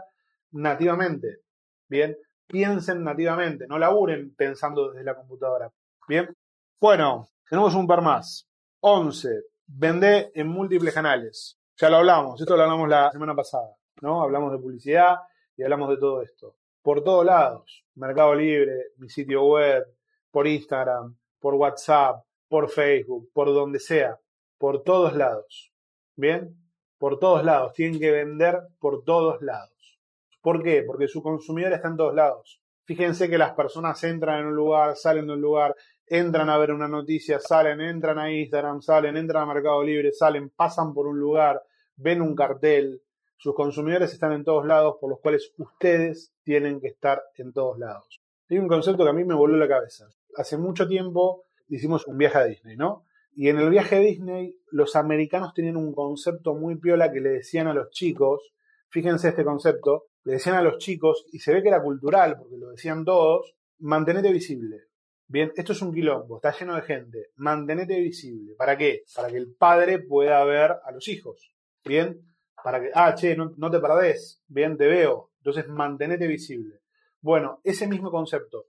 nativamente. 0.51 1.41
Bien, 1.87 2.17
piensen 2.47 3.03
nativamente, 3.03 3.67
no 3.67 3.77
laburen 3.77 4.33
pensando 4.33 4.89
desde 4.89 5.03
la 5.03 5.15
computadora. 5.15 5.71
Bien, 6.07 6.35
bueno, 6.81 7.29
tenemos 7.47 7.75
un 7.75 7.85
par 7.85 8.01
más. 8.01 8.49
11. 8.79 9.43
Vende 9.67 10.31
en 10.33 10.47
múltiples 10.47 10.91
canales. 10.91 11.59
Ya 11.77 11.87
lo 11.91 11.97
hablamos, 11.97 12.41
esto 12.41 12.57
lo 12.57 12.63
hablamos 12.63 12.89
la 12.89 13.11
semana 13.11 13.35
pasada, 13.35 13.75
¿no? 14.01 14.23
Hablamos 14.23 14.51
de 14.51 14.57
publicidad 14.57 15.17
y 15.55 15.61
hablamos 15.61 15.89
de 15.89 15.97
todo 15.97 16.23
esto. 16.23 16.55
Por 16.81 17.03
todos 17.03 17.23
lados, 17.23 17.82
Mercado 17.95 18.33
Libre, 18.35 18.91
mi 18.97 19.09
sitio 19.09 19.45
web, 19.45 19.85
por 20.31 20.47
Instagram, 20.47 21.15
por 21.39 21.55
WhatsApp, 21.55 22.23
por 22.47 22.69
Facebook, 22.69 23.29
por 23.33 23.47
donde 23.53 23.79
sea, 23.79 24.19
por 24.57 24.83
todos 24.83 25.15
lados. 25.15 25.71
¿Bien? 26.15 26.55
Por 26.97 27.19
todos 27.19 27.43
lados. 27.43 27.73
Tienen 27.73 27.99
que 27.99 28.11
vender 28.11 28.59
por 28.79 29.03
todos 29.03 29.41
lados. 29.41 29.99
¿Por 30.41 30.63
qué? 30.63 30.83
Porque 30.83 31.07
su 31.07 31.21
consumidor 31.21 31.73
está 31.73 31.87
en 31.87 31.97
todos 31.97 32.15
lados. 32.15 32.61
Fíjense 32.85 33.29
que 33.29 33.37
las 33.37 33.53
personas 33.53 34.03
entran 34.03 34.41
en 34.41 34.47
un 34.47 34.55
lugar, 34.55 34.95
salen 34.95 35.27
de 35.27 35.33
un 35.33 35.41
lugar, 35.41 35.75
entran 36.05 36.49
a 36.49 36.57
ver 36.57 36.71
una 36.71 36.87
noticia, 36.87 37.39
salen, 37.39 37.79
entran 37.79 38.19
a 38.19 38.31
Instagram, 38.31 38.81
salen, 38.81 39.15
entran 39.15 39.43
a 39.43 39.53
Mercado 39.53 39.83
Libre, 39.83 40.11
salen, 40.11 40.49
pasan 40.49 40.93
por 40.93 41.07
un 41.07 41.17
lugar, 41.17 41.61
ven 41.95 42.21
un 42.21 42.35
cartel. 42.35 43.01
Sus 43.37 43.55
consumidores 43.55 44.13
están 44.13 44.31
en 44.33 44.43
todos 44.43 44.65
lados, 44.65 44.95
por 44.99 45.09
los 45.09 45.19
cuales 45.19 45.51
ustedes 45.57 46.33
tienen 46.43 46.79
que 46.79 46.87
estar 46.87 47.21
en 47.35 47.51
todos 47.53 47.77
lados. 47.77 48.21
Hay 48.49 48.57
un 48.57 48.67
concepto 48.67 49.03
que 49.03 49.09
a 49.09 49.13
mí 49.13 49.23
me 49.23 49.35
voló 49.35 49.57
la 49.57 49.67
cabeza. 49.67 50.07
Hace 50.37 50.57
mucho 50.57 50.87
tiempo 50.87 51.45
hicimos 51.67 52.07
un 52.07 52.17
viaje 52.17 52.37
a 52.37 52.45
Disney, 52.45 52.77
¿no? 52.77 53.05
Y 53.35 53.49
en 53.49 53.57
el 53.57 53.69
viaje 53.69 53.95
a 53.95 53.99
Disney, 53.99 54.55
los 54.71 54.95
americanos 54.95 55.53
tenían 55.53 55.77
un 55.77 55.93
concepto 55.93 56.53
muy 56.53 56.75
piola 56.77 57.11
que 57.11 57.19
le 57.19 57.29
decían 57.29 57.67
a 57.67 57.73
los 57.73 57.89
chicos, 57.89 58.53
fíjense 58.89 59.29
este 59.29 59.43
concepto, 59.43 60.05
le 60.23 60.33
decían 60.33 60.55
a 60.55 60.61
los 60.61 60.77
chicos, 60.77 61.25
y 61.31 61.39
se 61.39 61.53
ve 61.53 61.63
que 61.63 61.69
era 61.69 61.81
cultural, 61.81 62.37
porque 62.37 62.57
lo 62.57 62.69
decían 62.69 63.03
todos, 63.03 63.55
mantenete 63.79 64.31
visible. 64.31 64.83
Bien, 65.27 65.51
esto 65.55 65.71
es 65.71 65.81
un 65.81 65.91
quilombo, 65.91 66.35
está 66.35 66.51
lleno 66.51 66.75
de 66.75 66.83
gente. 66.83 67.31
Mantenete 67.37 67.99
visible. 67.99 68.53
¿Para 68.55 68.77
qué? 68.77 69.03
Para 69.15 69.29
que 69.29 69.37
el 69.37 69.55
padre 69.55 69.99
pueda 69.99 70.43
ver 70.43 70.75
a 70.83 70.91
los 70.91 71.07
hijos. 71.07 71.55
Bien, 71.83 72.21
para 72.63 72.81
que, 72.81 72.91
ah, 72.93 73.13
che, 73.13 73.35
no, 73.35 73.71
te 73.71 73.79
perdés. 73.79 74.41
Bien, 74.47 74.77
te 74.77 74.87
veo. 74.87 75.31
Entonces, 75.37 75.67
mantenete 75.67 76.27
visible. 76.27 76.79
Bueno, 77.21 77.59
ese 77.63 77.87
mismo 77.87 78.09
concepto. 78.09 78.67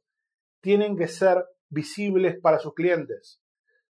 Tienen 0.60 0.96
que 0.96 1.08
ser 1.08 1.44
visibles 1.68 2.38
para 2.40 2.58
sus 2.58 2.74
clientes. 2.74 3.40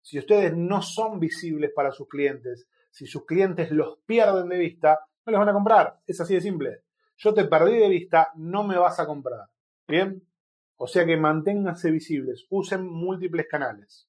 Si 0.01 0.19
ustedes 0.19 0.55
no 0.55 0.83
son 0.83 1.19
visibles 1.19 1.73
para 1.75 1.93
sus 1.93 2.09
clientes, 2.09 2.69
si 2.91 3.07
sus 3.07 3.25
clientes 3.25 3.71
los 3.71 3.99
pierden 4.05 4.49
de 4.49 4.59
vista, 4.59 5.01
no 5.25 5.31
les 5.31 5.39
van 5.39 5.49
a 5.49 5.55
comprar. 5.55 6.01
Es 6.07 6.21
así 6.21 6.35
de 6.35 6.41
simple. 6.41 6.83
Yo 7.17 7.33
te 7.33 7.45
perdí 7.45 7.79
de 7.79 7.89
vista, 7.89 8.31
no 8.37 8.65
me 8.65 8.77
vas 8.77 9.01
a 9.01 9.07
comprar. 9.07 9.49
Bien, 9.87 10.23
o 10.77 10.87
sea 10.87 11.07
que 11.07 11.17
manténganse 11.17 11.91
visibles, 11.91 12.47
usen 12.51 12.87
múltiples 12.87 13.47
canales. 13.49 14.09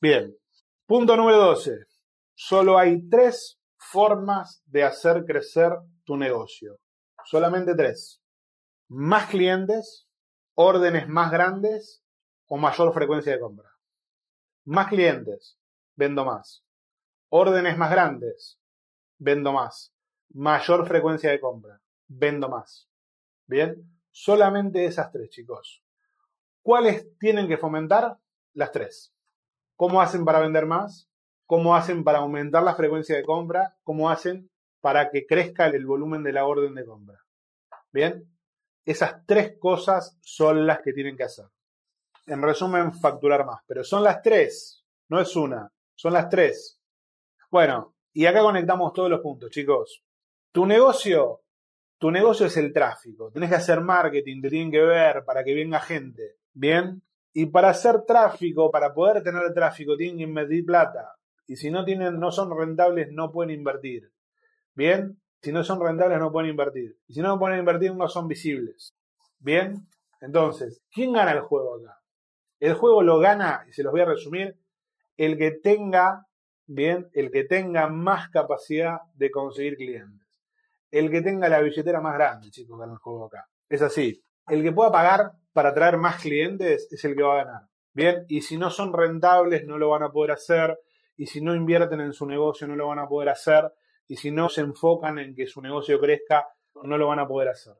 Bien, 0.00 0.36
punto 0.86 1.16
número 1.16 1.38
12. 1.38 1.86
Solo 2.34 2.76
hay 2.76 3.08
tres 3.08 3.60
formas 3.90 4.62
de 4.66 4.84
hacer 4.84 5.24
crecer 5.24 5.72
tu 6.04 6.16
negocio. 6.16 6.78
Solamente 7.24 7.74
tres. 7.74 8.20
Más 8.88 9.28
clientes, 9.28 10.08
órdenes 10.54 11.08
más 11.08 11.30
grandes 11.30 12.02
o 12.46 12.56
mayor 12.56 12.92
frecuencia 12.92 13.32
de 13.32 13.40
compra. 13.40 13.70
Más 14.64 14.88
clientes, 14.88 15.58
vendo 15.96 16.24
más. 16.24 16.62
Órdenes 17.28 17.76
más 17.76 17.90
grandes, 17.90 18.58
vendo 19.18 19.52
más. 19.52 19.92
Mayor 20.30 20.86
frecuencia 20.86 21.30
de 21.30 21.40
compra, 21.40 21.80
vendo 22.08 22.48
más. 22.48 22.88
Bien, 23.46 23.76
solamente 24.10 24.84
esas 24.84 25.10
tres, 25.12 25.30
chicos. 25.30 25.82
¿Cuáles 26.62 27.06
tienen 27.18 27.46
que 27.48 27.58
fomentar? 27.58 28.18
Las 28.54 28.72
tres. 28.72 29.12
¿Cómo 29.76 30.00
hacen 30.00 30.24
para 30.24 30.40
vender 30.40 30.66
más? 30.66 31.08
¿Cómo 31.46 31.76
hacen 31.76 32.04
para 32.04 32.18
aumentar 32.18 32.62
la 32.62 32.74
frecuencia 32.74 33.16
de 33.16 33.22
compra? 33.22 33.76
¿Cómo 33.82 34.10
hacen 34.10 34.50
para 34.80 35.10
que 35.10 35.26
crezca 35.26 35.66
el 35.66 35.86
volumen 35.86 36.22
de 36.22 36.32
la 36.32 36.46
orden 36.46 36.74
de 36.74 36.84
compra? 36.84 37.18
Bien, 37.92 38.28
esas 38.84 39.24
tres 39.26 39.56
cosas 39.58 40.18
son 40.20 40.66
las 40.66 40.80
que 40.80 40.92
tienen 40.92 41.16
que 41.16 41.24
hacer. 41.24 41.46
En 42.26 42.42
resumen, 42.42 42.92
facturar 42.92 43.44
más. 43.44 43.62
Pero 43.66 43.84
son 43.84 44.02
las 44.02 44.22
tres, 44.22 44.84
no 45.08 45.20
es 45.20 45.36
una, 45.36 45.70
son 45.94 46.12
las 46.12 46.28
tres. 46.28 46.80
Bueno, 47.50 47.94
y 48.12 48.26
acá 48.26 48.40
conectamos 48.40 48.92
todos 48.92 49.10
los 49.10 49.20
puntos, 49.20 49.50
chicos. 49.50 50.02
Tu 50.50 50.64
negocio, 50.66 51.42
tu 51.98 52.10
negocio 52.10 52.46
es 52.46 52.56
el 52.56 52.72
tráfico. 52.72 53.30
Tienes 53.30 53.50
que 53.50 53.56
hacer 53.56 53.80
marketing, 53.80 54.40
te 54.40 54.50
tienen 54.50 54.70
que 54.70 54.82
ver 54.82 55.24
para 55.24 55.44
que 55.44 55.54
venga 55.54 55.80
gente. 55.80 56.36
Bien. 56.52 57.02
Y 57.32 57.46
para 57.46 57.70
hacer 57.70 58.02
tráfico, 58.02 58.70
para 58.70 58.94
poder 58.94 59.22
tener 59.22 59.52
tráfico, 59.52 59.96
tienen 59.96 60.18
que 60.18 60.22
invertir 60.22 60.64
plata. 60.64 61.16
Y 61.46 61.56
si 61.56 61.70
no 61.70 61.84
tienen, 61.84 62.18
no 62.18 62.30
son 62.30 62.56
rentables, 62.56 63.12
no 63.12 63.30
pueden 63.30 63.50
invertir. 63.50 64.10
Bien. 64.74 65.20
Si 65.42 65.52
no 65.52 65.62
son 65.62 65.78
rentables, 65.80 66.18
no 66.18 66.32
pueden 66.32 66.50
invertir. 66.50 66.96
Y 67.06 67.12
si 67.12 67.20
no 67.20 67.38
pueden 67.38 67.58
invertir, 67.58 67.94
no 67.94 68.08
son 68.08 68.28
visibles. 68.28 68.94
Bien. 69.38 69.86
Entonces, 70.22 70.82
¿quién 70.90 71.12
gana 71.12 71.32
el 71.32 71.40
juego 71.40 71.76
acá? 71.76 72.00
El 72.60 72.72
juego 72.72 73.02
lo 73.02 73.18
gana, 73.18 73.62
y 73.68 73.72
se 73.72 73.82
los 73.82 73.92
voy 73.92 74.00
a 74.00 74.06
resumir, 74.06 74.56
el 75.18 75.36
que 75.36 75.50
tenga, 75.50 76.26
bien, 76.66 77.10
el 77.12 77.30
que 77.30 77.44
tenga 77.44 77.88
más 77.88 78.30
capacidad 78.30 79.00
de 79.14 79.30
conseguir 79.30 79.76
clientes. 79.76 80.26
El 80.90 81.10
que 81.10 81.20
tenga 81.20 81.50
la 81.50 81.60
billetera 81.60 82.00
más 82.00 82.14
grande, 82.14 82.50
chicos, 82.50 82.78
gana 82.78 82.94
el 82.94 82.98
juego 82.98 83.26
acá. 83.26 83.46
Es 83.68 83.82
así. 83.82 84.24
El 84.48 84.62
que 84.62 84.72
pueda 84.72 84.90
pagar 84.90 85.32
para 85.52 85.70
atraer 85.70 85.98
más 85.98 86.22
clientes 86.22 86.88
es 86.90 87.04
el 87.04 87.14
que 87.14 87.22
va 87.22 87.34
a 87.34 87.44
ganar. 87.44 87.62
Bien, 87.92 88.24
y 88.28 88.40
si 88.40 88.56
no 88.56 88.70
son 88.70 88.92
rentables 88.92 89.66
no 89.66 89.76
lo 89.76 89.90
van 89.90 90.04
a 90.04 90.10
poder 90.10 90.32
hacer, 90.32 90.78
y 91.16 91.26
si 91.26 91.40
no 91.40 91.54
invierten 91.54 92.00
en 92.00 92.12
su 92.12 92.26
negocio 92.26 92.66
no 92.66 92.76
lo 92.76 92.88
van 92.88 92.98
a 92.98 93.08
poder 93.08 93.28
hacer, 93.28 93.72
y 94.06 94.16
si 94.16 94.30
no 94.30 94.48
se 94.48 94.60
enfocan 94.60 95.18
en 95.18 95.34
que 95.34 95.46
su 95.46 95.62
negocio 95.62 95.98
crezca 96.00 96.46
no 96.82 96.98
lo 96.98 97.08
van 97.08 97.20
a 97.20 97.28
poder 97.28 97.48
hacer. 97.48 97.74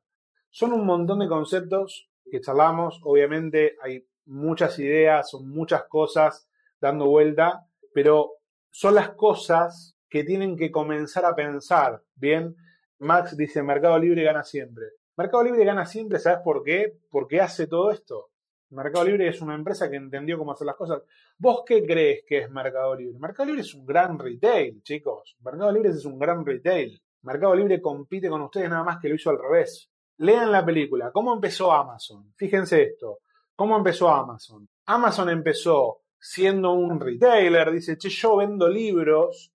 Son 0.50 0.72
un 0.72 0.86
montón 0.86 1.18
de 1.18 1.28
conceptos 1.28 2.08
que 2.30 2.40
charlamos, 2.40 3.00
obviamente 3.02 3.76
hay 3.82 4.06
muchas 4.26 4.78
ideas, 4.78 5.28
son 5.28 5.48
muchas 5.48 5.84
cosas 5.84 6.48
dando 6.80 7.06
vuelta, 7.06 7.66
pero 7.92 8.34
son 8.70 8.94
las 8.94 9.10
cosas 9.10 9.96
que 10.08 10.24
tienen 10.24 10.56
que 10.56 10.70
comenzar 10.70 11.24
a 11.24 11.34
pensar, 11.34 12.02
¿bien? 12.14 12.56
Max 12.98 13.36
dice, 13.36 13.62
Mercado 13.62 13.98
Libre 13.98 14.22
gana 14.22 14.44
siempre. 14.44 14.86
Mercado 15.16 15.44
Libre 15.44 15.64
gana 15.64 15.86
siempre, 15.86 16.18
¿sabes 16.18 16.40
por 16.44 16.62
qué? 16.62 16.98
Porque 17.10 17.40
hace 17.40 17.66
todo 17.66 17.90
esto. 17.90 18.30
Mercado 18.74 19.04
Libre 19.04 19.28
es 19.28 19.40
una 19.40 19.54
empresa 19.54 19.88
que 19.88 19.96
entendió 19.96 20.36
cómo 20.36 20.52
hacer 20.52 20.66
las 20.66 20.76
cosas. 20.76 21.02
¿Vos 21.38 21.62
qué 21.66 21.84
crees 21.84 22.24
que 22.26 22.38
es 22.38 22.50
Mercado 22.50 22.94
Libre? 22.94 23.18
Mercado 23.18 23.46
Libre 23.46 23.62
es 23.62 23.74
un 23.74 23.86
gran 23.86 24.18
retail, 24.18 24.82
chicos. 24.82 25.36
Mercado 25.42 25.72
Libre 25.72 25.90
es 25.90 26.04
un 26.04 26.18
gran 26.18 26.44
retail. 26.44 27.00
Mercado 27.22 27.54
Libre 27.54 27.80
compite 27.80 28.28
con 28.28 28.42
ustedes 28.42 28.68
nada 28.68 28.84
más 28.84 28.98
que 29.00 29.08
lo 29.08 29.14
hizo 29.14 29.30
al 29.30 29.38
revés. 29.38 29.90
Lean 30.18 30.52
la 30.52 30.64
película. 30.64 31.10
¿Cómo 31.12 31.32
empezó 31.32 31.72
Amazon? 31.72 32.32
Fíjense 32.34 32.82
esto. 32.82 33.20
¿Cómo 33.56 33.76
empezó 33.76 34.08
Amazon? 34.08 34.68
Amazon 34.86 35.30
empezó 35.30 36.00
siendo 36.18 36.72
un 36.72 36.98
retailer, 37.00 37.70
dice, 37.70 37.96
che, 37.96 38.08
yo 38.08 38.36
vendo 38.36 38.68
libros, 38.68 39.52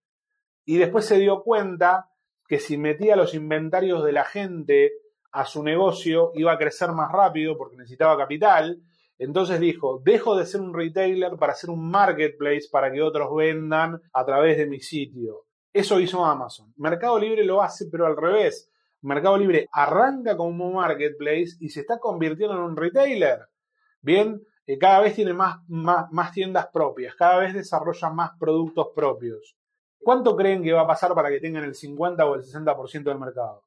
y 0.66 0.78
después 0.78 1.06
se 1.06 1.18
dio 1.18 1.42
cuenta 1.44 2.10
que 2.48 2.60
si 2.60 2.78
metía 2.78 3.16
los 3.16 3.34
inventarios 3.34 4.04
de 4.04 4.12
la 4.12 4.24
gente 4.24 4.92
a 5.32 5.46
su 5.46 5.64
negocio 5.64 6.32
iba 6.36 6.54
a 6.54 6.58
crecer 6.58 6.92
más 6.92 7.12
rápido 7.12 7.58
porque 7.58 7.78
necesitaba 7.78 8.18
capital. 8.18 8.82
Entonces 9.20 9.60
dijo, 9.60 10.02
dejo 10.04 10.38
de 10.38 10.46
ser 10.46 10.62
un 10.62 10.74
retailer 10.74 11.36
para 11.38 11.54
ser 11.54 11.70
un 11.70 11.92
marketplace 11.92 12.70
para 12.72 12.90
que 12.90 13.02
otros 13.02 13.36
vendan 13.36 14.02
a 14.14 14.26
través 14.26 14.58
de 14.58 14.66
mi 14.66 14.80
sitio. 14.80 15.46
Eso 15.74 16.00
hizo 16.00 16.26
Amazon. 16.26 16.74
Mercado 16.78 17.20
Libre 17.20 17.44
lo 17.44 17.62
hace, 17.62 17.88
pero 17.92 18.08
al 18.08 18.16
revés. 18.16 18.72
Mercado 19.02 19.38
Libre 19.38 19.68
arranca 19.74 20.38
como 20.38 20.68
un 20.68 20.76
marketplace 20.76 21.58
y 21.60 21.70
se 21.70 21.82
está 21.82 22.00
convirtiendo 22.00 22.56
en 22.56 22.64
un 22.64 22.78
retailer. 22.78 23.40
Bien, 24.02 24.42
eh, 24.66 24.78
cada 24.78 25.02
vez 25.02 25.16
tiene 25.16 25.34
más, 25.34 25.58
más, 25.68 26.10
más 26.12 26.32
tiendas 26.32 26.68
propias, 26.68 27.14
cada 27.16 27.40
vez 27.40 27.54
desarrolla 27.54 28.10
más 28.10 28.32
productos 28.40 28.88
propios. 28.96 29.58
¿Cuánto 30.00 30.36
creen 30.38 30.64
que 30.64 30.72
va 30.72 30.82
a 30.82 30.88
pasar 30.88 31.14
para 31.14 31.30
que 31.30 31.42
tengan 31.42 31.66
el 31.66 31.76
50 31.76 32.26
o 32.26 32.36
el 32.36 32.42
60% 32.42 33.04
del 33.04 33.20
mercado? 33.20 33.66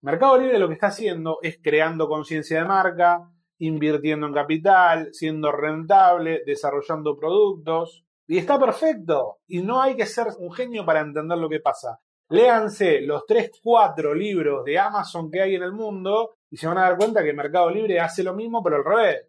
Mercado 0.00 0.38
Libre 0.38 0.58
lo 0.58 0.66
que 0.66 0.74
está 0.74 0.88
haciendo 0.88 1.38
es 1.42 1.58
creando 1.62 2.08
conciencia 2.08 2.58
de 2.58 2.68
marca, 2.68 3.30
invirtiendo 3.58 4.26
en 4.26 4.32
capital, 4.32 5.08
siendo 5.12 5.52
rentable, 5.52 6.42
desarrollando 6.46 7.16
productos. 7.16 8.04
Y 8.26 8.38
está 8.38 8.58
perfecto. 8.58 9.38
Y 9.46 9.62
no 9.62 9.80
hay 9.80 9.96
que 9.96 10.06
ser 10.06 10.26
un 10.38 10.52
genio 10.52 10.84
para 10.84 11.00
entender 11.00 11.38
lo 11.38 11.48
que 11.48 11.60
pasa. 11.60 12.00
Léanse 12.30 13.00
los 13.00 13.24
3, 13.26 13.52
4 13.62 14.14
libros 14.14 14.64
de 14.64 14.78
Amazon 14.78 15.30
que 15.30 15.40
hay 15.40 15.54
en 15.54 15.62
el 15.62 15.72
mundo 15.72 16.36
y 16.50 16.56
se 16.56 16.66
van 16.66 16.78
a 16.78 16.82
dar 16.82 16.98
cuenta 16.98 17.24
que 17.24 17.32
Mercado 17.32 17.70
Libre 17.70 18.00
hace 18.00 18.22
lo 18.22 18.34
mismo, 18.34 18.62
pero 18.62 18.76
al 18.76 18.84
revés. 18.84 19.26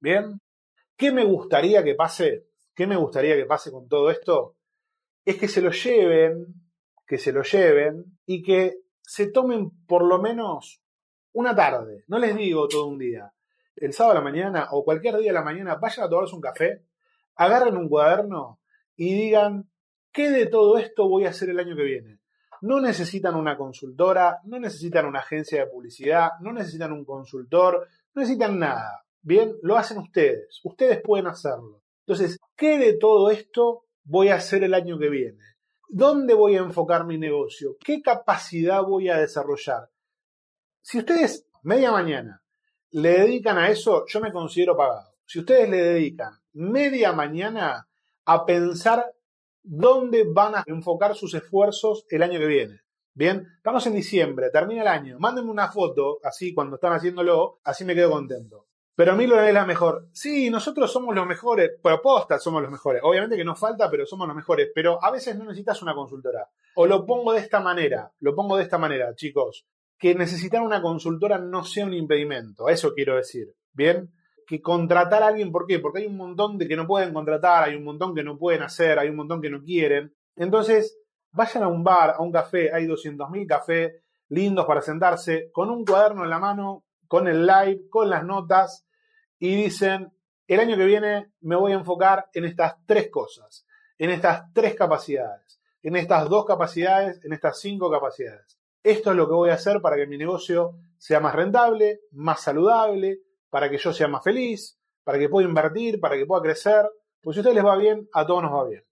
¿Bien? 0.00 0.38
¿Qué 0.96 1.12
me 1.12 1.24
gustaría 1.24 1.82
que 1.82 1.94
pase? 1.94 2.46
¿Qué 2.74 2.86
me 2.86 2.96
gustaría 2.96 3.36
que 3.36 3.46
pase 3.46 3.70
con 3.70 3.88
todo 3.88 4.10
esto? 4.10 4.56
es 5.24 5.36
que 5.38 5.48
se 5.48 5.60
lo 5.60 5.70
lleven, 5.70 6.54
que 7.06 7.18
se 7.18 7.32
lo 7.32 7.42
lleven 7.42 8.18
y 8.26 8.42
que 8.42 8.78
se 9.00 9.28
tomen 9.28 9.70
por 9.86 10.04
lo 10.04 10.20
menos 10.20 10.82
una 11.32 11.54
tarde. 11.54 12.04
No 12.08 12.18
les 12.18 12.36
digo 12.36 12.68
todo 12.68 12.86
un 12.86 12.98
día. 12.98 13.32
El 13.76 13.92
sábado 13.92 14.18
a 14.18 14.20
la 14.20 14.24
mañana 14.24 14.68
o 14.70 14.84
cualquier 14.84 15.16
día 15.16 15.28
de 15.28 15.32
la 15.32 15.42
mañana 15.42 15.76
vayan 15.76 16.06
a 16.06 16.08
tomarse 16.08 16.34
un 16.34 16.40
café, 16.40 16.84
agarren 17.36 17.76
un 17.76 17.88
cuaderno 17.88 18.60
y 18.96 19.14
digan, 19.14 19.70
¿qué 20.12 20.30
de 20.30 20.46
todo 20.46 20.78
esto 20.78 21.08
voy 21.08 21.24
a 21.24 21.30
hacer 21.30 21.50
el 21.50 21.58
año 21.58 21.74
que 21.74 21.82
viene? 21.82 22.20
No 22.60 22.80
necesitan 22.80 23.34
una 23.34 23.56
consultora, 23.56 24.40
no 24.44 24.60
necesitan 24.60 25.06
una 25.06 25.20
agencia 25.20 25.60
de 25.60 25.70
publicidad, 25.70 26.30
no 26.40 26.52
necesitan 26.52 26.92
un 26.92 27.04
consultor, 27.04 27.88
no 28.14 28.20
necesitan 28.20 28.58
nada. 28.58 29.04
Bien, 29.20 29.56
lo 29.62 29.76
hacen 29.76 29.98
ustedes. 29.98 30.60
Ustedes 30.62 31.00
pueden 31.02 31.26
hacerlo. 31.26 31.82
Entonces, 32.06 32.38
¿qué 32.56 32.78
de 32.78 32.94
todo 32.98 33.30
esto 33.30 33.86
voy 34.04 34.28
a 34.28 34.36
hacer 34.36 34.64
el 34.64 34.74
año 34.74 34.98
que 34.98 35.08
viene? 35.08 35.42
¿Dónde 35.88 36.34
voy 36.34 36.56
a 36.56 36.60
enfocar 36.60 37.04
mi 37.04 37.18
negocio? 37.18 37.76
¿Qué 37.84 38.00
capacidad 38.00 38.82
voy 38.82 39.08
a 39.08 39.18
desarrollar? 39.18 39.90
Si 40.80 40.98
ustedes 40.98 41.46
media 41.62 41.92
mañana 41.92 42.41
le 42.92 43.10
dedican 43.20 43.58
a 43.58 43.68
eso, 43.68 44.04
yo 44.06 44.20
me 44.20 44.32
considero 44.32 44.76
pagado. 44.76 45.10
Si 45.26 45.38
ustedes 45.40 45.68
le 45.68 45.78
dedican 45.78 46.32
media 46.52 47.12
mañana 47.12 47.88
a 48.24 48.46
pensar 48.46 49.12
dónde 49.62 50.24
van 50.28 50.54
a 50.56 50.64
enfocar 50.66 51.14
sus 51.14 51.34
esfuerzos 51.34 52.04
el 52.10 52.22
año 52.22 52.38
que 52.38 52.46
viene. 52.46 52.80
Bien, 53.14 53.46
estamos 53.56 53.86
en 53.86 53.94
diciembre, 53.94 54.50
termina 54.50 54.82
el 54.82 54.88
año, 54.88 55.18
mándenme 55.18 55.50
una 55.50 55.70
foto, 55.70 56.18
así 56.24 56.54
cuando 56.54 56.76
están 56.76 56.92
haciéndolo, 56.92 57.60
así 57.64 57.84
me 57.84 57.94
quedo 57.94 58.10
contento. 58.10 58.66
Pero 58.94 59.12
a 59.12 59.14
mí 59.16 59.26
lo 59.26 59.40
es 59.40 59.54
la 59.54 59.64
mejor. 59.64 60.08
Sí, 60.12 60.50
nosotros 60.50 60.92
somos 60.92 61.14
los 61.14 61.26
mejores, 61.26 61.70
propostas 61.82 62.42
somos 62.42 62.60
los 62.60 62.70
mejores. 62.70 63.00
Obviamente 63.02 63.36
que 63.36 63.44
nos 63.44 63.58
falta, 63.58 63.90
pero 63.90 64.04
somos 64.04 64.26
los 64.26 64.36
mejores. 64.36 64.68
Pero 64.74 65.02
a 65.02 65.10
veces 65.10 65.34
no 65.36 65.44
necesitas 65.44 65.80
una 65.80 65.94
consultora. 65.94 66.50
O 66.74 66.86
lo 66.86 67.06
pongo 67.06 67.32
de 67.32 67.40
esta 67.40 67.60
manera, 67.60 68.12
lo 68.20 68.34
pongo 68.34 68.56
de 68.56 68.64
esta 68.64 68.76
manera, 68.76 69.14
chicos. 69.14 69.66
Que 70.02 70.16
necesitar 70.16 70.62
una 70.62 70.82
consultora 70.82 71.38
no 71.38 71.62
sea 71.62 71.86
un 71.86 71.94
impedimento. 71.94 72.68
Eso 72.68 72.92
quiero 72.92 73.14
decir. 73.14 73.54
¿Bien? 73.72 74.10
Que 74.48 74.60
contratar 74.60 75.22
a 75.22 75.28
alguien, 75.28 75.52
¿por 75.52 75.64
qué? 75.64 75.78
Porque 75.78 76.00
hay 76.00 76.06
un 76.08 76.16
montón 76.16 76.58
de 76.58 76.66
que 76.66 76.74
no 76.74 76.88
pueden 76.88 77.14
contratar, 77.14 77.68
hay 77.68 77.76
un 77.76 77.84
montón 77.84 78.12
que 78.12 78.24
no 78.24 78.36
pueden 78.36 78.62
hacer, 78.62 78.98
hay 78.98 79.10
un 79.10 79.14
montón 79.14 79.40
que 79.40 79.48
no 79.48 79.62
quieren. 79.62 80.12
Entonces, 80.34 80.98
vayan 81.30 81.62
a 81.62 81.68
un 81.68 81.84
bar, 81.84 82.16
a 82.18 82.20
un 82.20 82.32
café, 82.32 82.74
hay 82.74 82.88
200.000 82.88 83.46
cafés 83.46 83.92
lindos 84.28 84.66
para 84.66 84.82
sentarse, 84.82 85.52
con 85.52 85.70
un 85.70 85.84
cuaderno 85.84 86.24
en 86.24 86.30
la 86.30 86.40
mano, 86.40 86.84
con 87.06 87.28
el 87.28 87.46
live, 87.46 87.82
con 87.88 88.10
las 88.10 88.24
notas, 88.24 88.84
y 89.38 89.54
dicen, 89.54 90.12
el 90.48 90.58
año 90.58 90.76
que 90.76 90.84
viene 90.84 91.32
me 91.42 91.54
voy 91.54 91.70
a 91.70 91.76
enfocar 91.76 92.26
en 92.34 92.46
estas 92.46 92.74
tres 92.86 93.08
cosas, 93.08 93.66
en 93.98 94.10
estas 94.10 94.52
tres 94.52 94.74
capacidades, 94.74 95.60
en 95.80 95.94
estas 95.94 96.28
dos 96.28 96.44
capacidades, 96.44 97.24
en 97.24 97.32
estas 97.32 97.60
cinco 97.60 97.88
capacidades. 97.88 98.58
Esto 98.82 99.10
es 99.10 99.16
lo 99.16 99.28
que 99.28 99.34
voy 99.34 99.50
a 99.50 99.54
hacer 99.54 99.80
para 99.80 99.96
que 99.96 100.06
mi 100.06 100.18
negocio 100.18 100.74
sea 100.98 101.20
más 101.20 101.34
rentable, 101.34 102.00
más 102.12 102.42
saludable, 102.42 103.20
para 103.48 103.70
que 103.70 103.78
yo 103.78 103.92
sea 103.92 104.08
más 104.08 104.24
feliz, 104.24 104.78
para 105.04 105.18
que 105.18 105.28
pueda 105.28 105.48
invertir, 105.48 106.00
para 106.00 106.16
que 106.16 106.26
pueda 106.26 106.42
crecer. 106.42 106.86
Pues 107.20 107.34
si 107.34 107.40
a 107.40 107.42
ustedes 107.42 107.56
les 107.56 107.64
va 107.64 107.76
bien, 107.76 108.08
a 108.12 108.26
todos 108.26 108.42
nos 108.42 108.52
va 108.52 108.68
bien. 108.68 108.84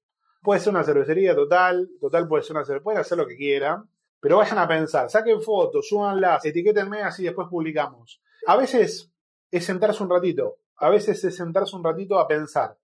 Puede 0.42 0.60
ser 0.60 0.70
una 0.72 0.84
cervecería 0.84 1.34
total, 1.34 1.90
total 2.00 2.28
puede 2.28 2.42
ser 2.42 2.56
una 2.56 2.64
cervecería, 2.64 2.84
pueden 2.84 3.00
hacer 3.00 3.18
lo 3.18 3.26
que 3.26 3.36
quieran, 3.36 3.90
pero 4.20 4.36
vayan 4.36 4.58
a 4.58 4.68
pensar, 4.68 5.10
saquen 5.10 5.42
fotos, 5.42 5.88
súbanlas, 5.88 6.44
etiquétenme 6.44 7.02
así 7.02 7.24
después 7.24 7.48
publicamos. 7.48 8.20
A 8.46 8.56
veces 8.56 9.10
es 9.50 9.64
sentarse 9.64 10.02
un 10.02 10.10
ratito, 10.10 10.58
a 10.76 10.88
veces 10.90 11.24
es 11.24 11.36
sentarse 11.36 11.74
un 11.74 11.84
ratito 11.84 12.18
a 12.18 12.28
pensar, 12.28 12.78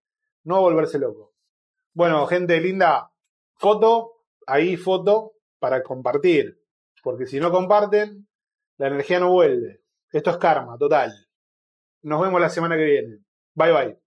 no 0.45 0.61
volverse 0.61 0.99
loco. 0.99 1.35
Bueno, 1.93 2.27
gente 2.27 2.61
linda, 2.61 3.11
foto, 3.55 4.25
ahí 4.47 4.77
foto 4.77 5.33
para 5.59 5.83
compartir, 5.83 6.61
porque 7.07 7.29
si 7.29 7.39
no 7.39 7.53
comparten, 7.53 8.27
la 8.79 8.89
energía 8.89 9.21
no 9.21 9.31
vuelve. 9.31 9.81
Esto 10.11 10.33
es 10.33 10.39
karma, 10.39 10.77
total. 10.77 11.13
Nos 12.03 12.21
vemos 12.21 12.41
la 12.41 12.49
semana 12.51 12.77
que 12.77 12.83
viene. 12.83 13.19
Bye 13.55 13.73
bye. 13.73 14.06